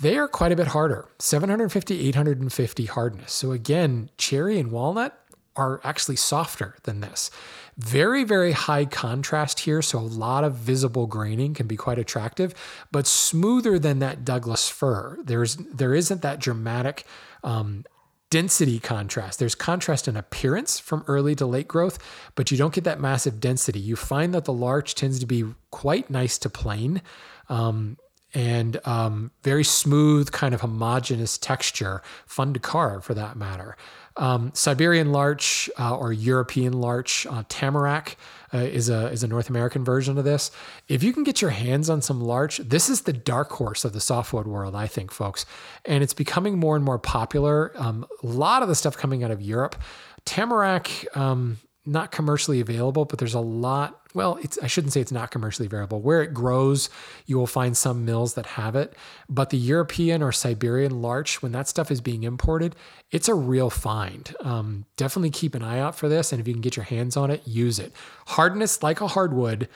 [0.00, 3.32] They are quite a bit harder 750, 850 hardness.
[3.32, 5.16] So, again, cherry and walnut
[5.54, 7.30] are actually softer than this.
[7.78, 12.52] Very, very high contrast here, so a lot of visible graining can be quite attractive,
[12.90, 15.16] but smoother than that Douglas fir.
[15.22, 17.04] There's there isn't that dramatic
[17.44, 17.84] um,
[18.30, 19.38] density contrast.
[19.38, 22.00] There's contrast in appearance from early to late growth,
[22.34, 23.78] but you don't get that massive density.
[23.78, 27.00] You find that the larch tends to be quite nice to plane.
[27.48, 27.96] Um,
[28.34, 33.76] and um, very smooth, kind of homogeneous texture, fun to carve for that matter.
[34.16, 38.16] Um, Siberian larch uh, or European larch, uh, tamarack
[38.52, 40.50] uh, is a is a North American version of this.
[40.88, 43.92] If you can get your hands on some larch, this is the dark horse of
[43.92, 45.46] the softwood world, I think, folks,
[45.84, 47.72] and it's becoming more and more popular.
[47.76, 49.76] Um, a lot of the stuff coming out of Europe,
[50.24, 51.06] tamarack.
[51.16, 54.00] Um, not commercially available, but there's a lot.
[54.14, 56.00] Well, I shouldn't say it's not commercially available.
[56.00, 56.88] Where it grows,
[57.26, 58.94] you will find some mills that have it.
[59.28, 62.74] But the European or Siberian larch, when that stuff is being imported,
[63.10, 64.34] it's a real find.
[64.40, 67.18] Um, definitely keep an eye out for this, and if you can get your hands
[67.18, 67.92] on it, use it.
[68.28, 69.68] Hardness like a hardwood,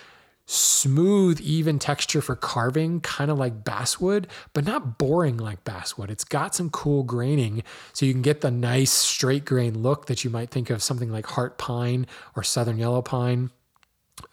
[0.46, 6.10] smooth, even texture for carving, kind of like basswood, but not boring like basswood.
[6.10, 7.62] It's got some cool graining,
[7.92, 11.12] so you can get the nice straight grain look that you might think of something
[11.12, 13.50] like heart pine or southern yellow pine.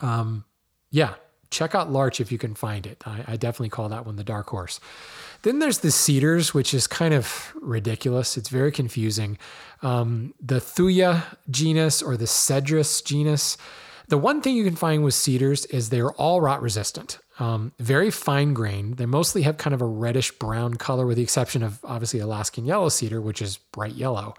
[0.01, 0.45] Um,
[0.91, 1.15] yeah,
[1.51, 3.01] check out larch if you can find it.
[3.05, 4.79] I, I definitely call that one the dark horse.
[5.43, 8.37] Then there's the cedars, which is kind of ridiculous.
[8.37, 9.37] It's very confusing.
[9.81, 13.57] Um, the Thuja genus or the Cedrus genus.
[14.09, 17.19] The one thing you can find with cedars is they're all rot resistant.
[17.39, 18.97] Um, very fine grained.
[18.97, 22.65] They mostly have kind of a reddish brown color, with the exception of obviously Alaskan
[22.65, 24.33] yellow cedar, which is bright yellow.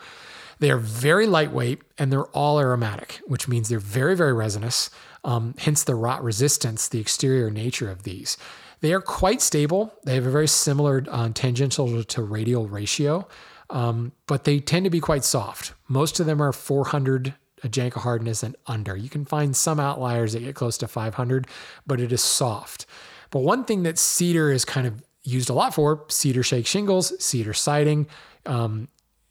[0.59, 4.91] They are very lightweight and they're all aromatic, which means they're very, very resinous,
[5.25, 8.37] um, hence the rot resistance, the exterior nature of these.
[8.81, 9.93] They are quite stable.
[10.05, 13.29] They have a very similar uh, tangential to radial ratio,
[13.69, 15.75] um, but they tend to be quite soft.
[15.89, 17.35] Most of them are 400
[17.69, 18.97] Janka hardness and under.
[18.97, 21.47] You can find some outliers that get close to 500,
[21.87, 22.87] but it is soft.
[23.31, 27.13] But one thing that cedar is kind of used a lot for cedar shake shingles,
[27.23, 28.07] cedar siding,
[28.47, 28.89] um,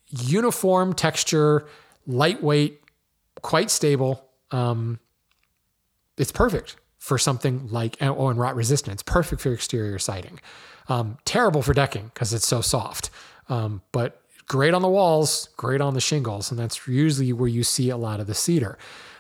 [0.10, 1.68] uniform texture,
[2.06, 2.82] lightweight,
[3.42, 4.24] quite stable.
[4.52, 5.00] Um,
[6.20, 8.94] it's perfect for something like oh, and rot resistant.
[8.94, 10.40] It's perfect for exterior siding.
[10.90, 13.10] Um, terrible for decking because it's so soft,
[13.48, 17.64] um, but great on the walls, great on the shingles, and that's usually where you
[17.64, 18.78] see a lot of the cedar.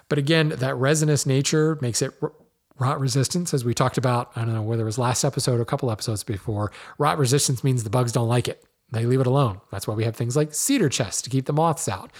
[0.10, 2.12] But again, that resinous nature makes it
[2.80, 4.32] rot resistance, as we talked about.
[4.36, 6.72] I don't know whether it was last episode or a couple episodes before.
[6.98, 9.62] Rot resistance means the bugs don't like it; they leave it alone.
[9.72, 12.12] That's why we have things like cedar chests to keep the moths out.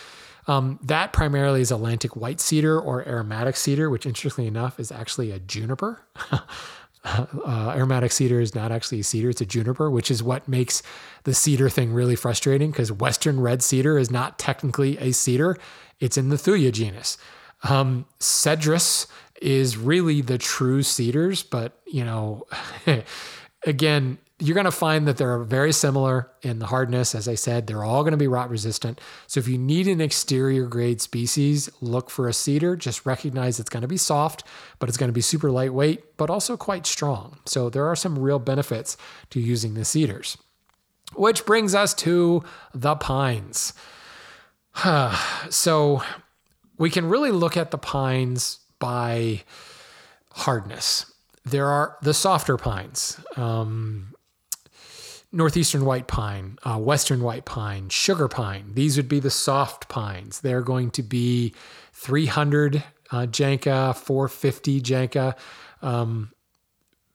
[0.50, 5.30] Um, that primarily is Atlantic white cedar or aromatic cedar, which interestingly enough is actually
[5.30, 6.02] a juniper.
[7.04, 10.82] uh, aromatic cedar is not actually a cedar, it's a juniper, which is what makes
[11.24, 15.56] the cedar thing really frustrating because Western red cedar is not technically a cedar,
[16.00, 17.20] it's in the Thuja genus.
[17.62, 19.06] Um, Cedrus
[19.44, 22.48] is really the true cedars, but you know,
[23.68, 27.14] again, you're going to find that they're very similar in the hardness.
[27.14, 29.02] As I said, they're all going to be rot resistant.
[29.28, 32.78] So if you need an exterior grade species, look for a cedar.
[32.78, 34.46] Just recognize it's going to be soft,
[34.80, 37.40] but it's going to be super lightweight, but also quite strong.
[37.46, 38.96] So there are some real benefits
[39.32, 40.38] to using the cedars.
[41.16, 43.74] Which brings us to the pines.
[45.50, 46.02] so
[46.78, 49.44] we can really look at the pines by
[50.32, 51.12] hardness.
[51.44, 53.20] There are the softer pines.
[53.36, 54.14] Um,
[55.32, 58.72] northeastern white pine, uh, western white pine, sugar pine.
[58.74, 60.42] These would be the soft pines.
[60.42, 61.54] They're going to be
[61.94, 65.36] 300 uh, Janka, 450 Janka.
[65.82, 66.32] Um,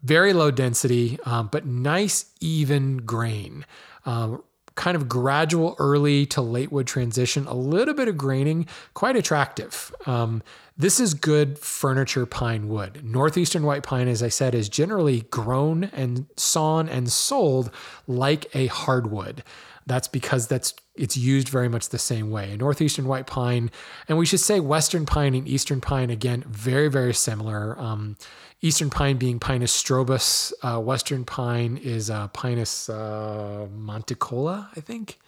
[0.02, 3.64] very low density, um, but nice even grain.
[4.04, 4.42] Um,
[4.74, 9.94] kind of gradual early to late wood transition, a little bit of graining, quite attractive.
[10.06, 10.42] Um,
[10.76, 13.04] this is good furniture pine wood.
[13.04, 17.70] Northeastern white pine, as I said, is generally grown and sawn and sold
[18.08, 19.44] like a hardwood.
[19.86, 22.56] That's because that's it's used very much the same way.
[22.56, 23.70] Northeastern white pine,
[24.08, 27.78] and we should say Western pine and Eastern pine again, very very similar.
[27.78, 28.16] Um,
[28.64, 35.18] Eastern pine being Pinus strobus, uh, Western pine is uh, Pinus uh, monticola, I think.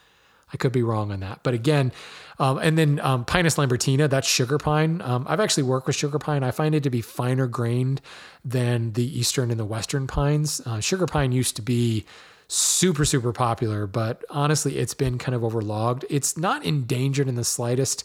[0.55, 1.93] I could be wrong on that, but again,
[2.39, 5.03] um, and then um, Pinus lambertiana, that's sugar pine.
[5.03, 6.45] Um, I've actually worked with sugar pine.
[6.45, 8.01] I find it to be finer grained
[8.43, 10.63] than the eastern and the western pines.
[10.65, 12.07] Uh, sugar pine used to be
[12.49, 16.07] super super popular, but honestly, it's been kind of overlogged.
[16.09, 18.03] It's not endangered in the slightest.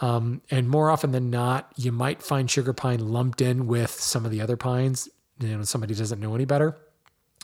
[0.00, 4.24] Um, and more often than not, you might find sugar pine lumped in with some
[4.24, 5.08] of the other pines.
[5.38, 6.76] You know, somebody doesn't know any better.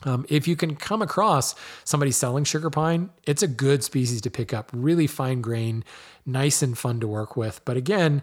[0.03, 4.29] Um, if you can come across somebody selling sugar pine, it's a good species to
[4.29, 4.69] pick up.
[4.73, 5.83] Really fine grain,
[6.25, 7.61] nice and fun to work with.
[7.65, 8.21] But again,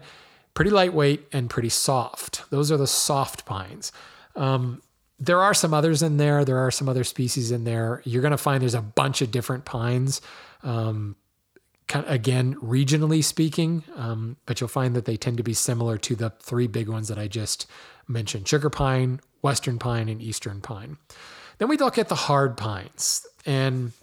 [0.53, 2.49] pretty lightweight and pretty soft.
[2.49, 3.91] Those are the soft pines.
[4.35, 4.81] Um,
[5.19, 6.43] there are some others in there.
[6.45, 8.01] There are some other species in there.
[8.05, 10.21] You're going to find there's a bunch of different pines.
[10.63, 11.15] Um,
[11.93, 16.31] again, regionally speaking, um, but you'll find that they tend to be similar to the
[16.41, 17.67] three big ones that I just
[18.07, 20.97] mentioned sugar pine, western pine, and eastern pine.
[21.57, 23.25] Then we look at the hard pines.
[23.45, 23.93] And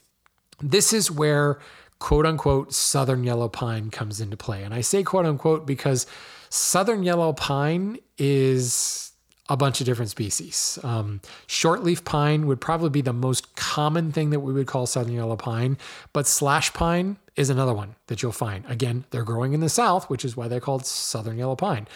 [0.61, 1.59] this is where
[1.99, 4.62] quote unquote southern yellow pine comes into play.
[4.62, 6.07] And I say quote unquote because
[6.49, 9.12] southern yellow pine is
[9.49, 10.78] a bunch of different species.
[10.83, 15.14] Um, shortleaf pine would probably be the most common thing that we would call southern
[15.14, 15.76] yellow pine,
[16.12, 18.64] but slash pine is another one that you'll find.
[18.68, 21.87] Again, they're growing in the south, which is why they're called southern yellow pine.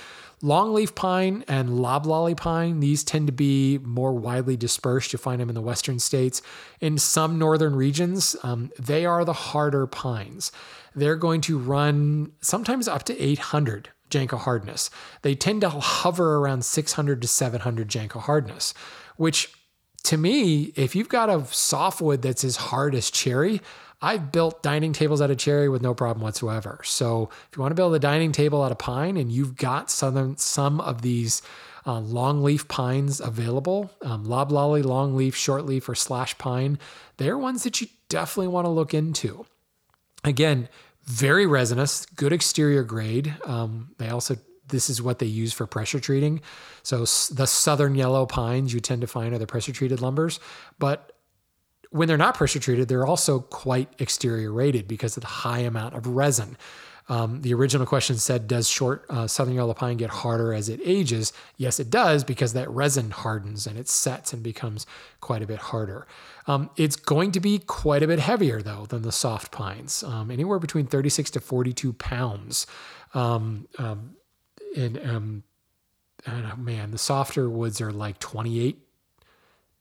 [0.42, 5.12] Longleaf pine and loblolly pine, these tend to be more widely dispersed.
[5.12, 6.42] You find them in the western states.
[6.80, 10.52] In some northern regions, um, they are the harder pines.
[10.94, 14.90] They're going to run sometimes up to 800 Janka hardness.
[15.22, 18.74] They tend to hover around 600 to 700 Janka hardness,
[19.16, 19.52] which
[20.04, 23.60] to me, if you've got a softwood that's as hard as cherry,
[24.02, 26.80] I've built dining tables out of cherry with no problem whatsoever.
[26.84, 29.90] So if you want to build a dining table out of pine and you've got
[29.90, 31.42] some some of these
[31.86, 33.90] uh, longleaf pines available.
[34.02, 36.78] Um, loblolly, longleaf, shortleaf, or slash pine.
[37.16, 39.46] They're ones that you definitely want to look into.
[40.24, 40.68] Again,
[41.04, 43.36] very resinous, good exterior grade.
[43.44, 44.36] Um, they also
[44.68, 46.40] this is what they use for pressure treating.
[46.82, 50.40] So the southern yellow pines you tend to find are the pressure treated lumbers,
[50.80, 51.12] but
[51.90, 55.94] when they're not pressure treated, they're also quite exterior rated because of the high amount
[55.94, 56.56] of resin.
[57.08, 60.80] Um, the original question said, Does short uh, southern yellow pine get harder as it
[60.84, 61.32] ages?
[61.56, 64.86] Yes, it does because that resin hardens and it sets and becomes
[65.20, 66.06] quite a bit harder.
[66.48, 70.30] Um, it's going to be quite a bit heavier, though, than the soft pines, um,
[70.30, 72.66] anywhere between 36 to 42 pounds.
[73.14, 74.16] Um, um,
[74.76, 75.44] and um,
[76.58, 78.85] man, the softer woods are like 28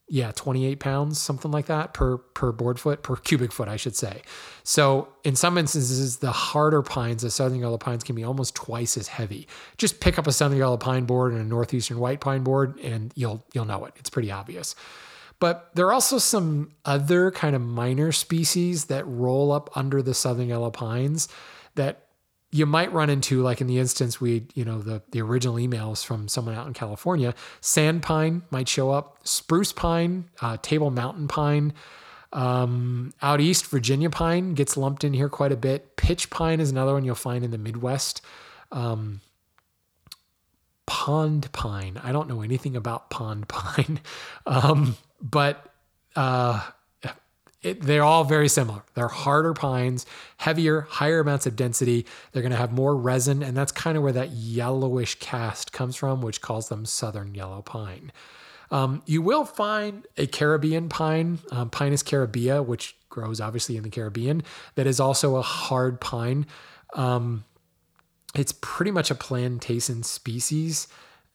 [0.08, 3.96] yeah 28 pounds something like that per per board foot per cubic foot i should
[3.96, 4.22] say.
[4.64, 8.98] So in some instances the harder pines the southern yellow pines can be almost twice
[8.98, 9.48] as heavy.
[9.78, 13.12] Just pick up a southern yellow pine board and a northeastern white pine board and
[13.16, 13.94] you'll you'll know it.
[13.98, 14.76] It's pretty obvious.
[15.40, 20.14] But there are also some other kind of minor species that roll up under the
[20.14, 21.28] southern yellow pines
[21.76, 22.05] that
[22.52, 26.06] you might run into like in the instance we you know the the original emails
[26.06, 31.28] from someone out in california sand pine might show up spruce pine uh, table mountain
[31.28, 31.74] pine
[32.36, 35.96] um, out east virginia pine gets lumped in here quite a bit.
[35.96, 38.22] Pitch pine is another one you'll find in the midwest.
[38.74, 39.22] Um,
[40.86, 42.00] pond pine.
[42.04, 44.02] I don't know anything about pond pine.
[44.48, 45.74] Um, but
[46.16, 46.62] uh,
[47.66, 48.84] it, they're all very similar.
[48.94, 50.06] They're harder pines,
[50.38, 52.06] heavier, higher amounts of density.
[52.32, 55.96] They're going to have more resin, and that's kind of where that yellowish cast comes
[55.96, 58.12] from, which calls them southern yellow pine.
[58.72, 63.90] Um, you will find a Caribbean pine, um, Pinus caribaea, which grows obviously in the
[63.90, 64.44] Caribbean,
[64.76, 66.46] that is also a hard pine.
[66.94, 67.46] Um,
[68.36, 70.88] it's pretty much a plantation species,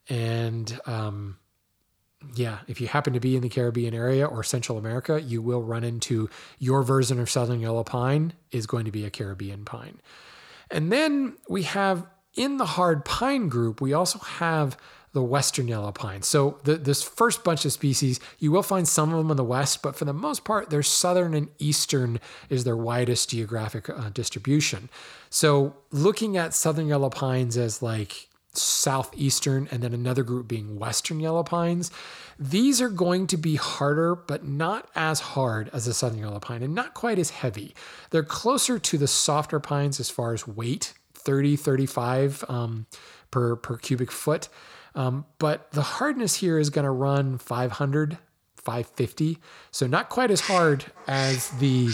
[0.08, 1.38] and um,
[2.34, 5.62] yeah, if you happen to be in the Caribbean area or Central America, you will
[5.62, 10.00] run into your version of Southern Yellow Pine is going to be a Caribbean pine.
[10.70, 14.76] And then we have in the hard pine group, we also have
[15.12, 16.22] the Western yellow pine.
[16.22, 19.44] So the, this first bunch of species, you will find some of them in the
[19.44, 24.10] West, but for the most part, their southern and eastern is their widest geographic uh,
[24.10, 24.88] distribution.
[25.28, 31.20] So looking at southern yellow pines as like southeastern and then another group being western
[31.20, 31.90] yellow pines.
[32.38, 36.62] These are going to be harder, but not as hard as the southern yellow pine
[36.62, 37.74] and not quite as heavy.
[38.10, 42.86] They're closer to the softer pines as far as weight 30, 35 um,
[43.30, 44.48] per, per cubic foot.
[44.94, 48.18] Um, but the hardness here is going to run 500,
[48.56, 49.38] 550.
[49.70, 51.90] So not quite as hard as the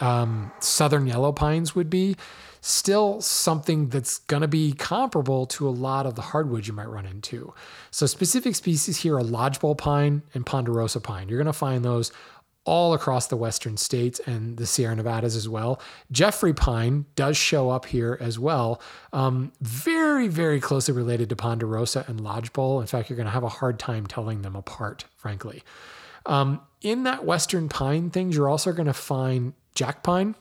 [0.00, 2.16] um, southern yellow pines would be
[2.60, 6.88] still something that's going to be comparable to a lot of the hardwoods you might
[6.88, 7.54] run into.
[7.90, 11.28] So, specific species here are lodgepole pine and ponderosa pine.
[11.28, 12.12] You're going to find those
[12.64, 15.80] all across the western states and the Sierra Nevadas as well.
[16.12, 18.82] Jeffrey pine does show up here as well.
[19.12, 22.80] Um, very, very closely related to ponderosa and lodgepole.
[22.80, 25.62] In fact, you're going to have a hard time telling them apart, frankly.
[26.26, 30.34] Um, in that western pine things, you're also going to find jack pine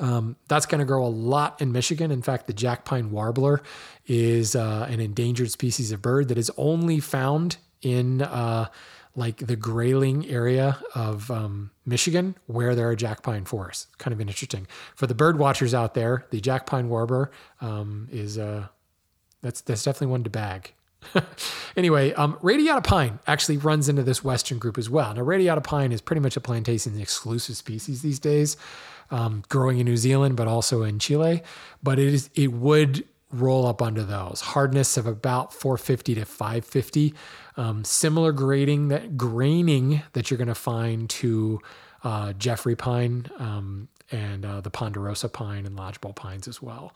[0.00, 2.10] um, that's going to grow a lot in Michigan.
[2.10, 3.62] In fact, the jack pine warbler
[4.06, 8.66] is uh, an endangered species of bird that is only found in uh,
[9.14, 13.86] like the Grayling area of um, Michigan, where there are jack pine forests.
[13.98, 16.26] Kind of interesting for the bird watchers out there.
[16.30, 17.30] The jack pine warbler
[17.60, 18.66] um, is uh,
[19.42, 20.72] that's that's definitely one to bag.
[21.76, 25.14] anyway, um, radiata pine actually runs into this western group as well.
[25.14, 28.56] Now, radiata pine is pretty much a plantation exclusive species these days
[29.10, 31.42] um, growing in New Zealand, but also in Chile.
[31.82, 37.14] But it is it would roll up under those hardness of about 450 to 550.
[37.56, 41.60] Um, similar grading that graining that you're going to find to
[42.04, 46.94] uh, Jeffrey pine um, and uh, the ponderosa pine and lodgepole pines as well.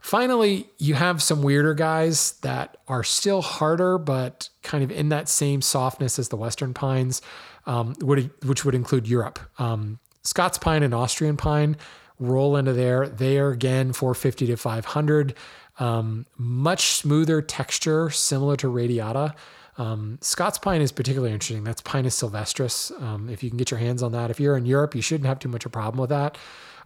[0.00, 5.28] Finally, you have some weirder guys that are still harder, but kind of in that
[5.28, 7.22] same softness as the Western pines,
[7.66, 9.38] um, which would include Europe.
[9.60, 11.76] Um, Scots pine and Austrian pine
[12.18, 13.08] roll into there.
[13.08, 15.34] They are again 450 to 500.
[15.78, 19.34] Um, much smoother texture, similar to radiata.
[19.78, 21.64] Um, Scots pine is particularly interesting.
[21.64, 23.00] That's Pinus sylvestris.
[23.02, 25.26] Um, if you can get your hands on that, if you're in Europe, you shouldn't
[25.26, 26.36] have too much of a problem with that.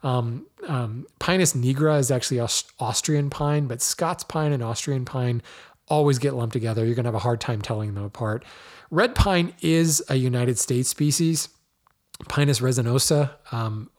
[0.03, 5.43] Um, um, Pinus nigra is actually Aust- Austrian pine, but Scots pine and Austrian pine
[5.89, 6.85] always get lumped together.
[6.85, 8.45] You're going to have a hard time telling them apart.
[8.91, 11.49] Red pine is a United States species.
[12.29, 13.91] Pinus resinosa, um,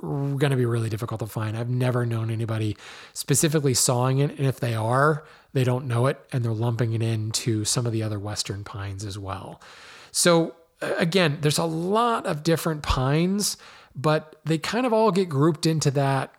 [0.00, 1.56] going to be really difficult to find.
[1.56, 2.76] I've never known anybody
[3.12, 4.36] specifically sawing it.
[4.38, 7.92] And if they are, they don't know it and they're lumping it into some of
[7.92, 9.60] the other Western pines as well.
[10.10, 13.56] So, again, there's a lot of different pines,
[13.94, 16.34] but they kind of all get grouped into that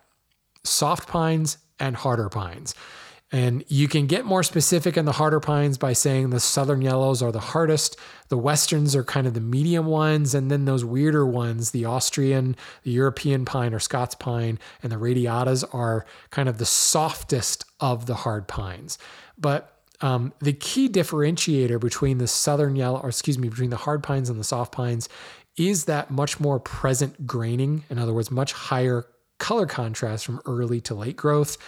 [0.62, 2.74] soft pines and harder pines.
[3.34, 7.20] And you can get more specific in the harder pines by saying the southern yellows
[7.20, 11.26] are the hardest, the westerns are kind of the medium ones, and then those weirder
[11.26, 12.54] ones, the Austrian,
[12.84, 18.06] the European pine or Scots pine, and the radiatas are kind of the softest of
[18.06, 18.98] the hard pines.
[19.36, 24.04] But um, the key differentiator between the southern yellow, or excuse me, between the hard
[24.04, 25.08] pines and the soft pines
[25.56, 27.82] is that much more present graining.
[27.90, 29.06] In other words, much higher
[29.38, 31.58] color contrast from early to late growth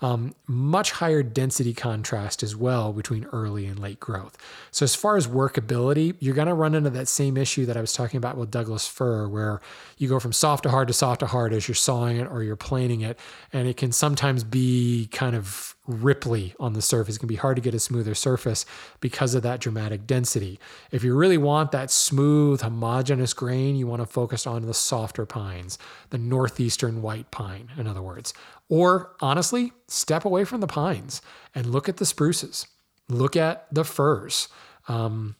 [0.00, 4.36] um, much higher density contrast as well between early and late growth.
[4.70, 7.80] So, as far as workability, you're going to run into that same issue that I
[7.80, 9.60] was talking about with Douglas fir, where
[9.96, 12.42] you go from soft to hard to soft to hard as you're sawing it or
[12.42, 13.18] you're planing it.
[13.52, 17.16] And it can sometimes be kind of ripply on the surface.
[17.16, 18.66] It can be hard to get a smoother surface
[19.00, 20.58] because of that dramatic density.
[20.90, 25.26] If you really want that smooth, homogeneous grain, you want to focus on the softer
[25.26, 25.78] pines,
[26.10, 28.34] the northeastern white pine, in other words.
[28.68, 31.22] Or honestly, step away from the pines
[31.54, 32.66] and look at the spruces,
[33.08, 34.48] look at the firs.
[34.88, 35.36] Um,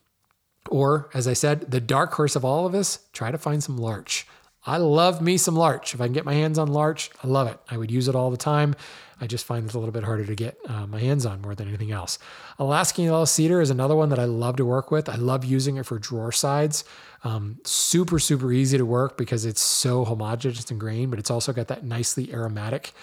[0.69, 3.77] or, as I said, the dark horse of all of us, try to find some
[3.77, 4.27] larch.
[4.65, 5.93] I love me some larch.
[5.93, 7.57] If I can get my hands on larch, I love it.
[7.69, 8.75] I would use it all the time.
[9.19, 11.55] I just find it's a little bit harder to get uh, my hands on more
[11.55, 12.19] than anything else.
[12.59, 15.09] Alaskan yellow cedar is another one that I love to work with.
[15.09, 16.83] I love using it for drawer sides.
[17.23, 21.51] Um, super, super easy to work because it's so homogeneous in grain, but it's also
[21.53, 22.93] got that nicely aromatic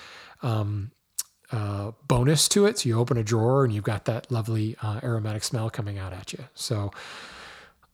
[0.43, 0.93] um,
[1.51, 2.79] uh, bonus to it.
[2.79, 6.13] So you open a drawer and you've got that lovely uh, aromatic smell coming out
[6.13, 6.45] at you.
[6.55, 6.91] So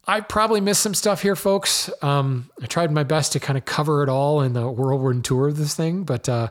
[0.06, 1.90] I probably missed some stuff here, folks.
[2.02, 5.48] Um, I tried my best to kind of cover it all in the whirlwind tour
[5.48, 6.04] of this thing.
[6.04, 6.48] But uh,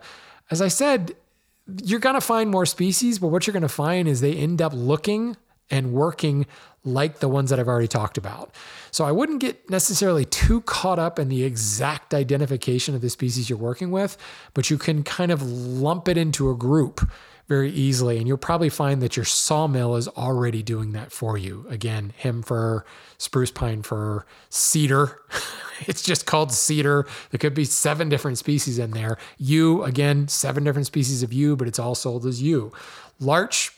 [0.51, 1.15] as I said,
[1.83, 4.61] you're going to find more species, but what you're going to find is they end
[4.61, 5.37] up looking
[5.71, 6.45] and working
[6.83, 8.53] like the ones that I've already talked about.
[8.91, 13.49] So I wouldn't get necessarily too caught up in the exact identification of the species
[13.49, 14.17] you're working with,
[14.53, 17.07] but you can kind of lump it into a group
[17.49, 18.17] very easily.
[18.17, 21.65] And you'll probably find that your sawmill is already doing that for you.
[21.69, 22.85] Again, hem fir,
[23.17, 25.19] spruce pine fir, cedar.
[25.87, 27.05] it's just called cedar.
[27.31, 29.17] There could be seven different species in there.
[29.37, 32.71] Yew, again, seven different species of yew, but it's all sold as yew.
[33.19, 33.73] Larch,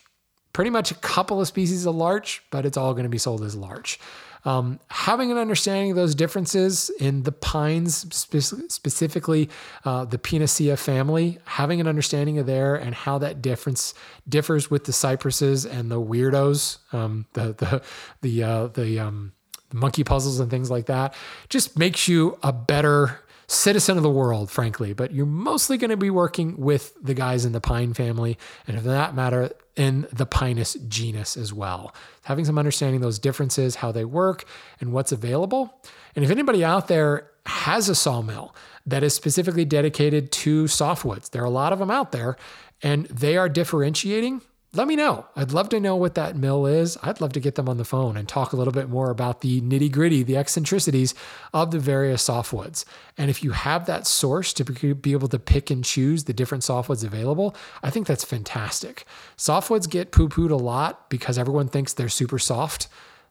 [0.54, 3.42] pretty much a couple of species of larch, but it's all going to be sold
[3.42, 4.00] as larch.
[4.44, 9.50] Um, having an understanding of those differences in the pines, spe- specifically
[9.86, 13.94] uh, the Pinaceae family, having an understanding of there and how that difference
[14.28, 17.82] differs with the cypresses and the weirdos, um, the the
[18.22, 19.34] the uh, the um,
[19.74, 21.14] monkey puzzles and things like that,
[21.50, 25.98] just makes you a better citizen of the world, frankly, but you're mostly going to
[25.98, 28.38] be working with the guys in the pine family,
[28.68, 31.94] and for that matter, in the Pinus genus as well.
[32.24, 34.44] Having some understanding those differences, how they work,
[34.80, 35.74] and what's available.
[36.16, 41.42] And if anybody out there has a sawmill that is specifically dedicated to softwoods, there
[41.42, 42.36] are a lot of them out there,
[42.84, 44.42] and they are differentiating
[44.74, 45.26] let me know.
[45.36, 46.98] I'd love to know what that mill is.
[47.04, 49.42] I'd love to get them on the phone and talk a little bit more about
[49.42, 51.14] the nitty gritty, the eccentricities
[51.54, 52.86] of the various softwoods.
[53.18, 56.64] And if you have that source to be able to pick and choose the different
[56.64, 57.54] softwoods available,
[57.84, 59.06] I think that's fantastic.
[59.38, 62.88] Softwoods get poo pooed a lot because everyone thinks they're super soft.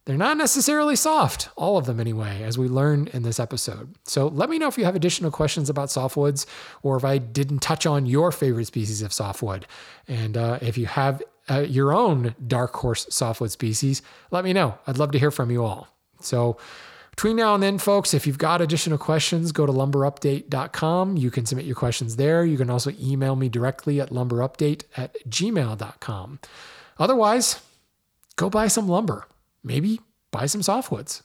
[0.06, 3.94] They're not necessarily soft, all of them anyway, as we learned in this episode.
[4.04, 6.46] So let me know if you have additional questions about softwoods
[6.82, 9.66] or if I didn't touch on your favorite species of softwood.
[10.08, 14.78] And uh, if you have uh, your own dark horse softwood species, let me know.
[14.86, 15.88] I'd love to hear from you all.
[16.20, 16.56] So,
[17.10, 21.16] between now and then, folks, if you've got additional questions, go to lumberupdate.com.
[21.18, 22.44] You can submit your questions there.
[22.46, 26.38] You can also email me directly at lumberupdate at gmail.com.
[26.98, 27.60] Otherwise,
[28.36, 29.26] go buy some lumber
[29.62, 31.22] maybe buy some softwoods.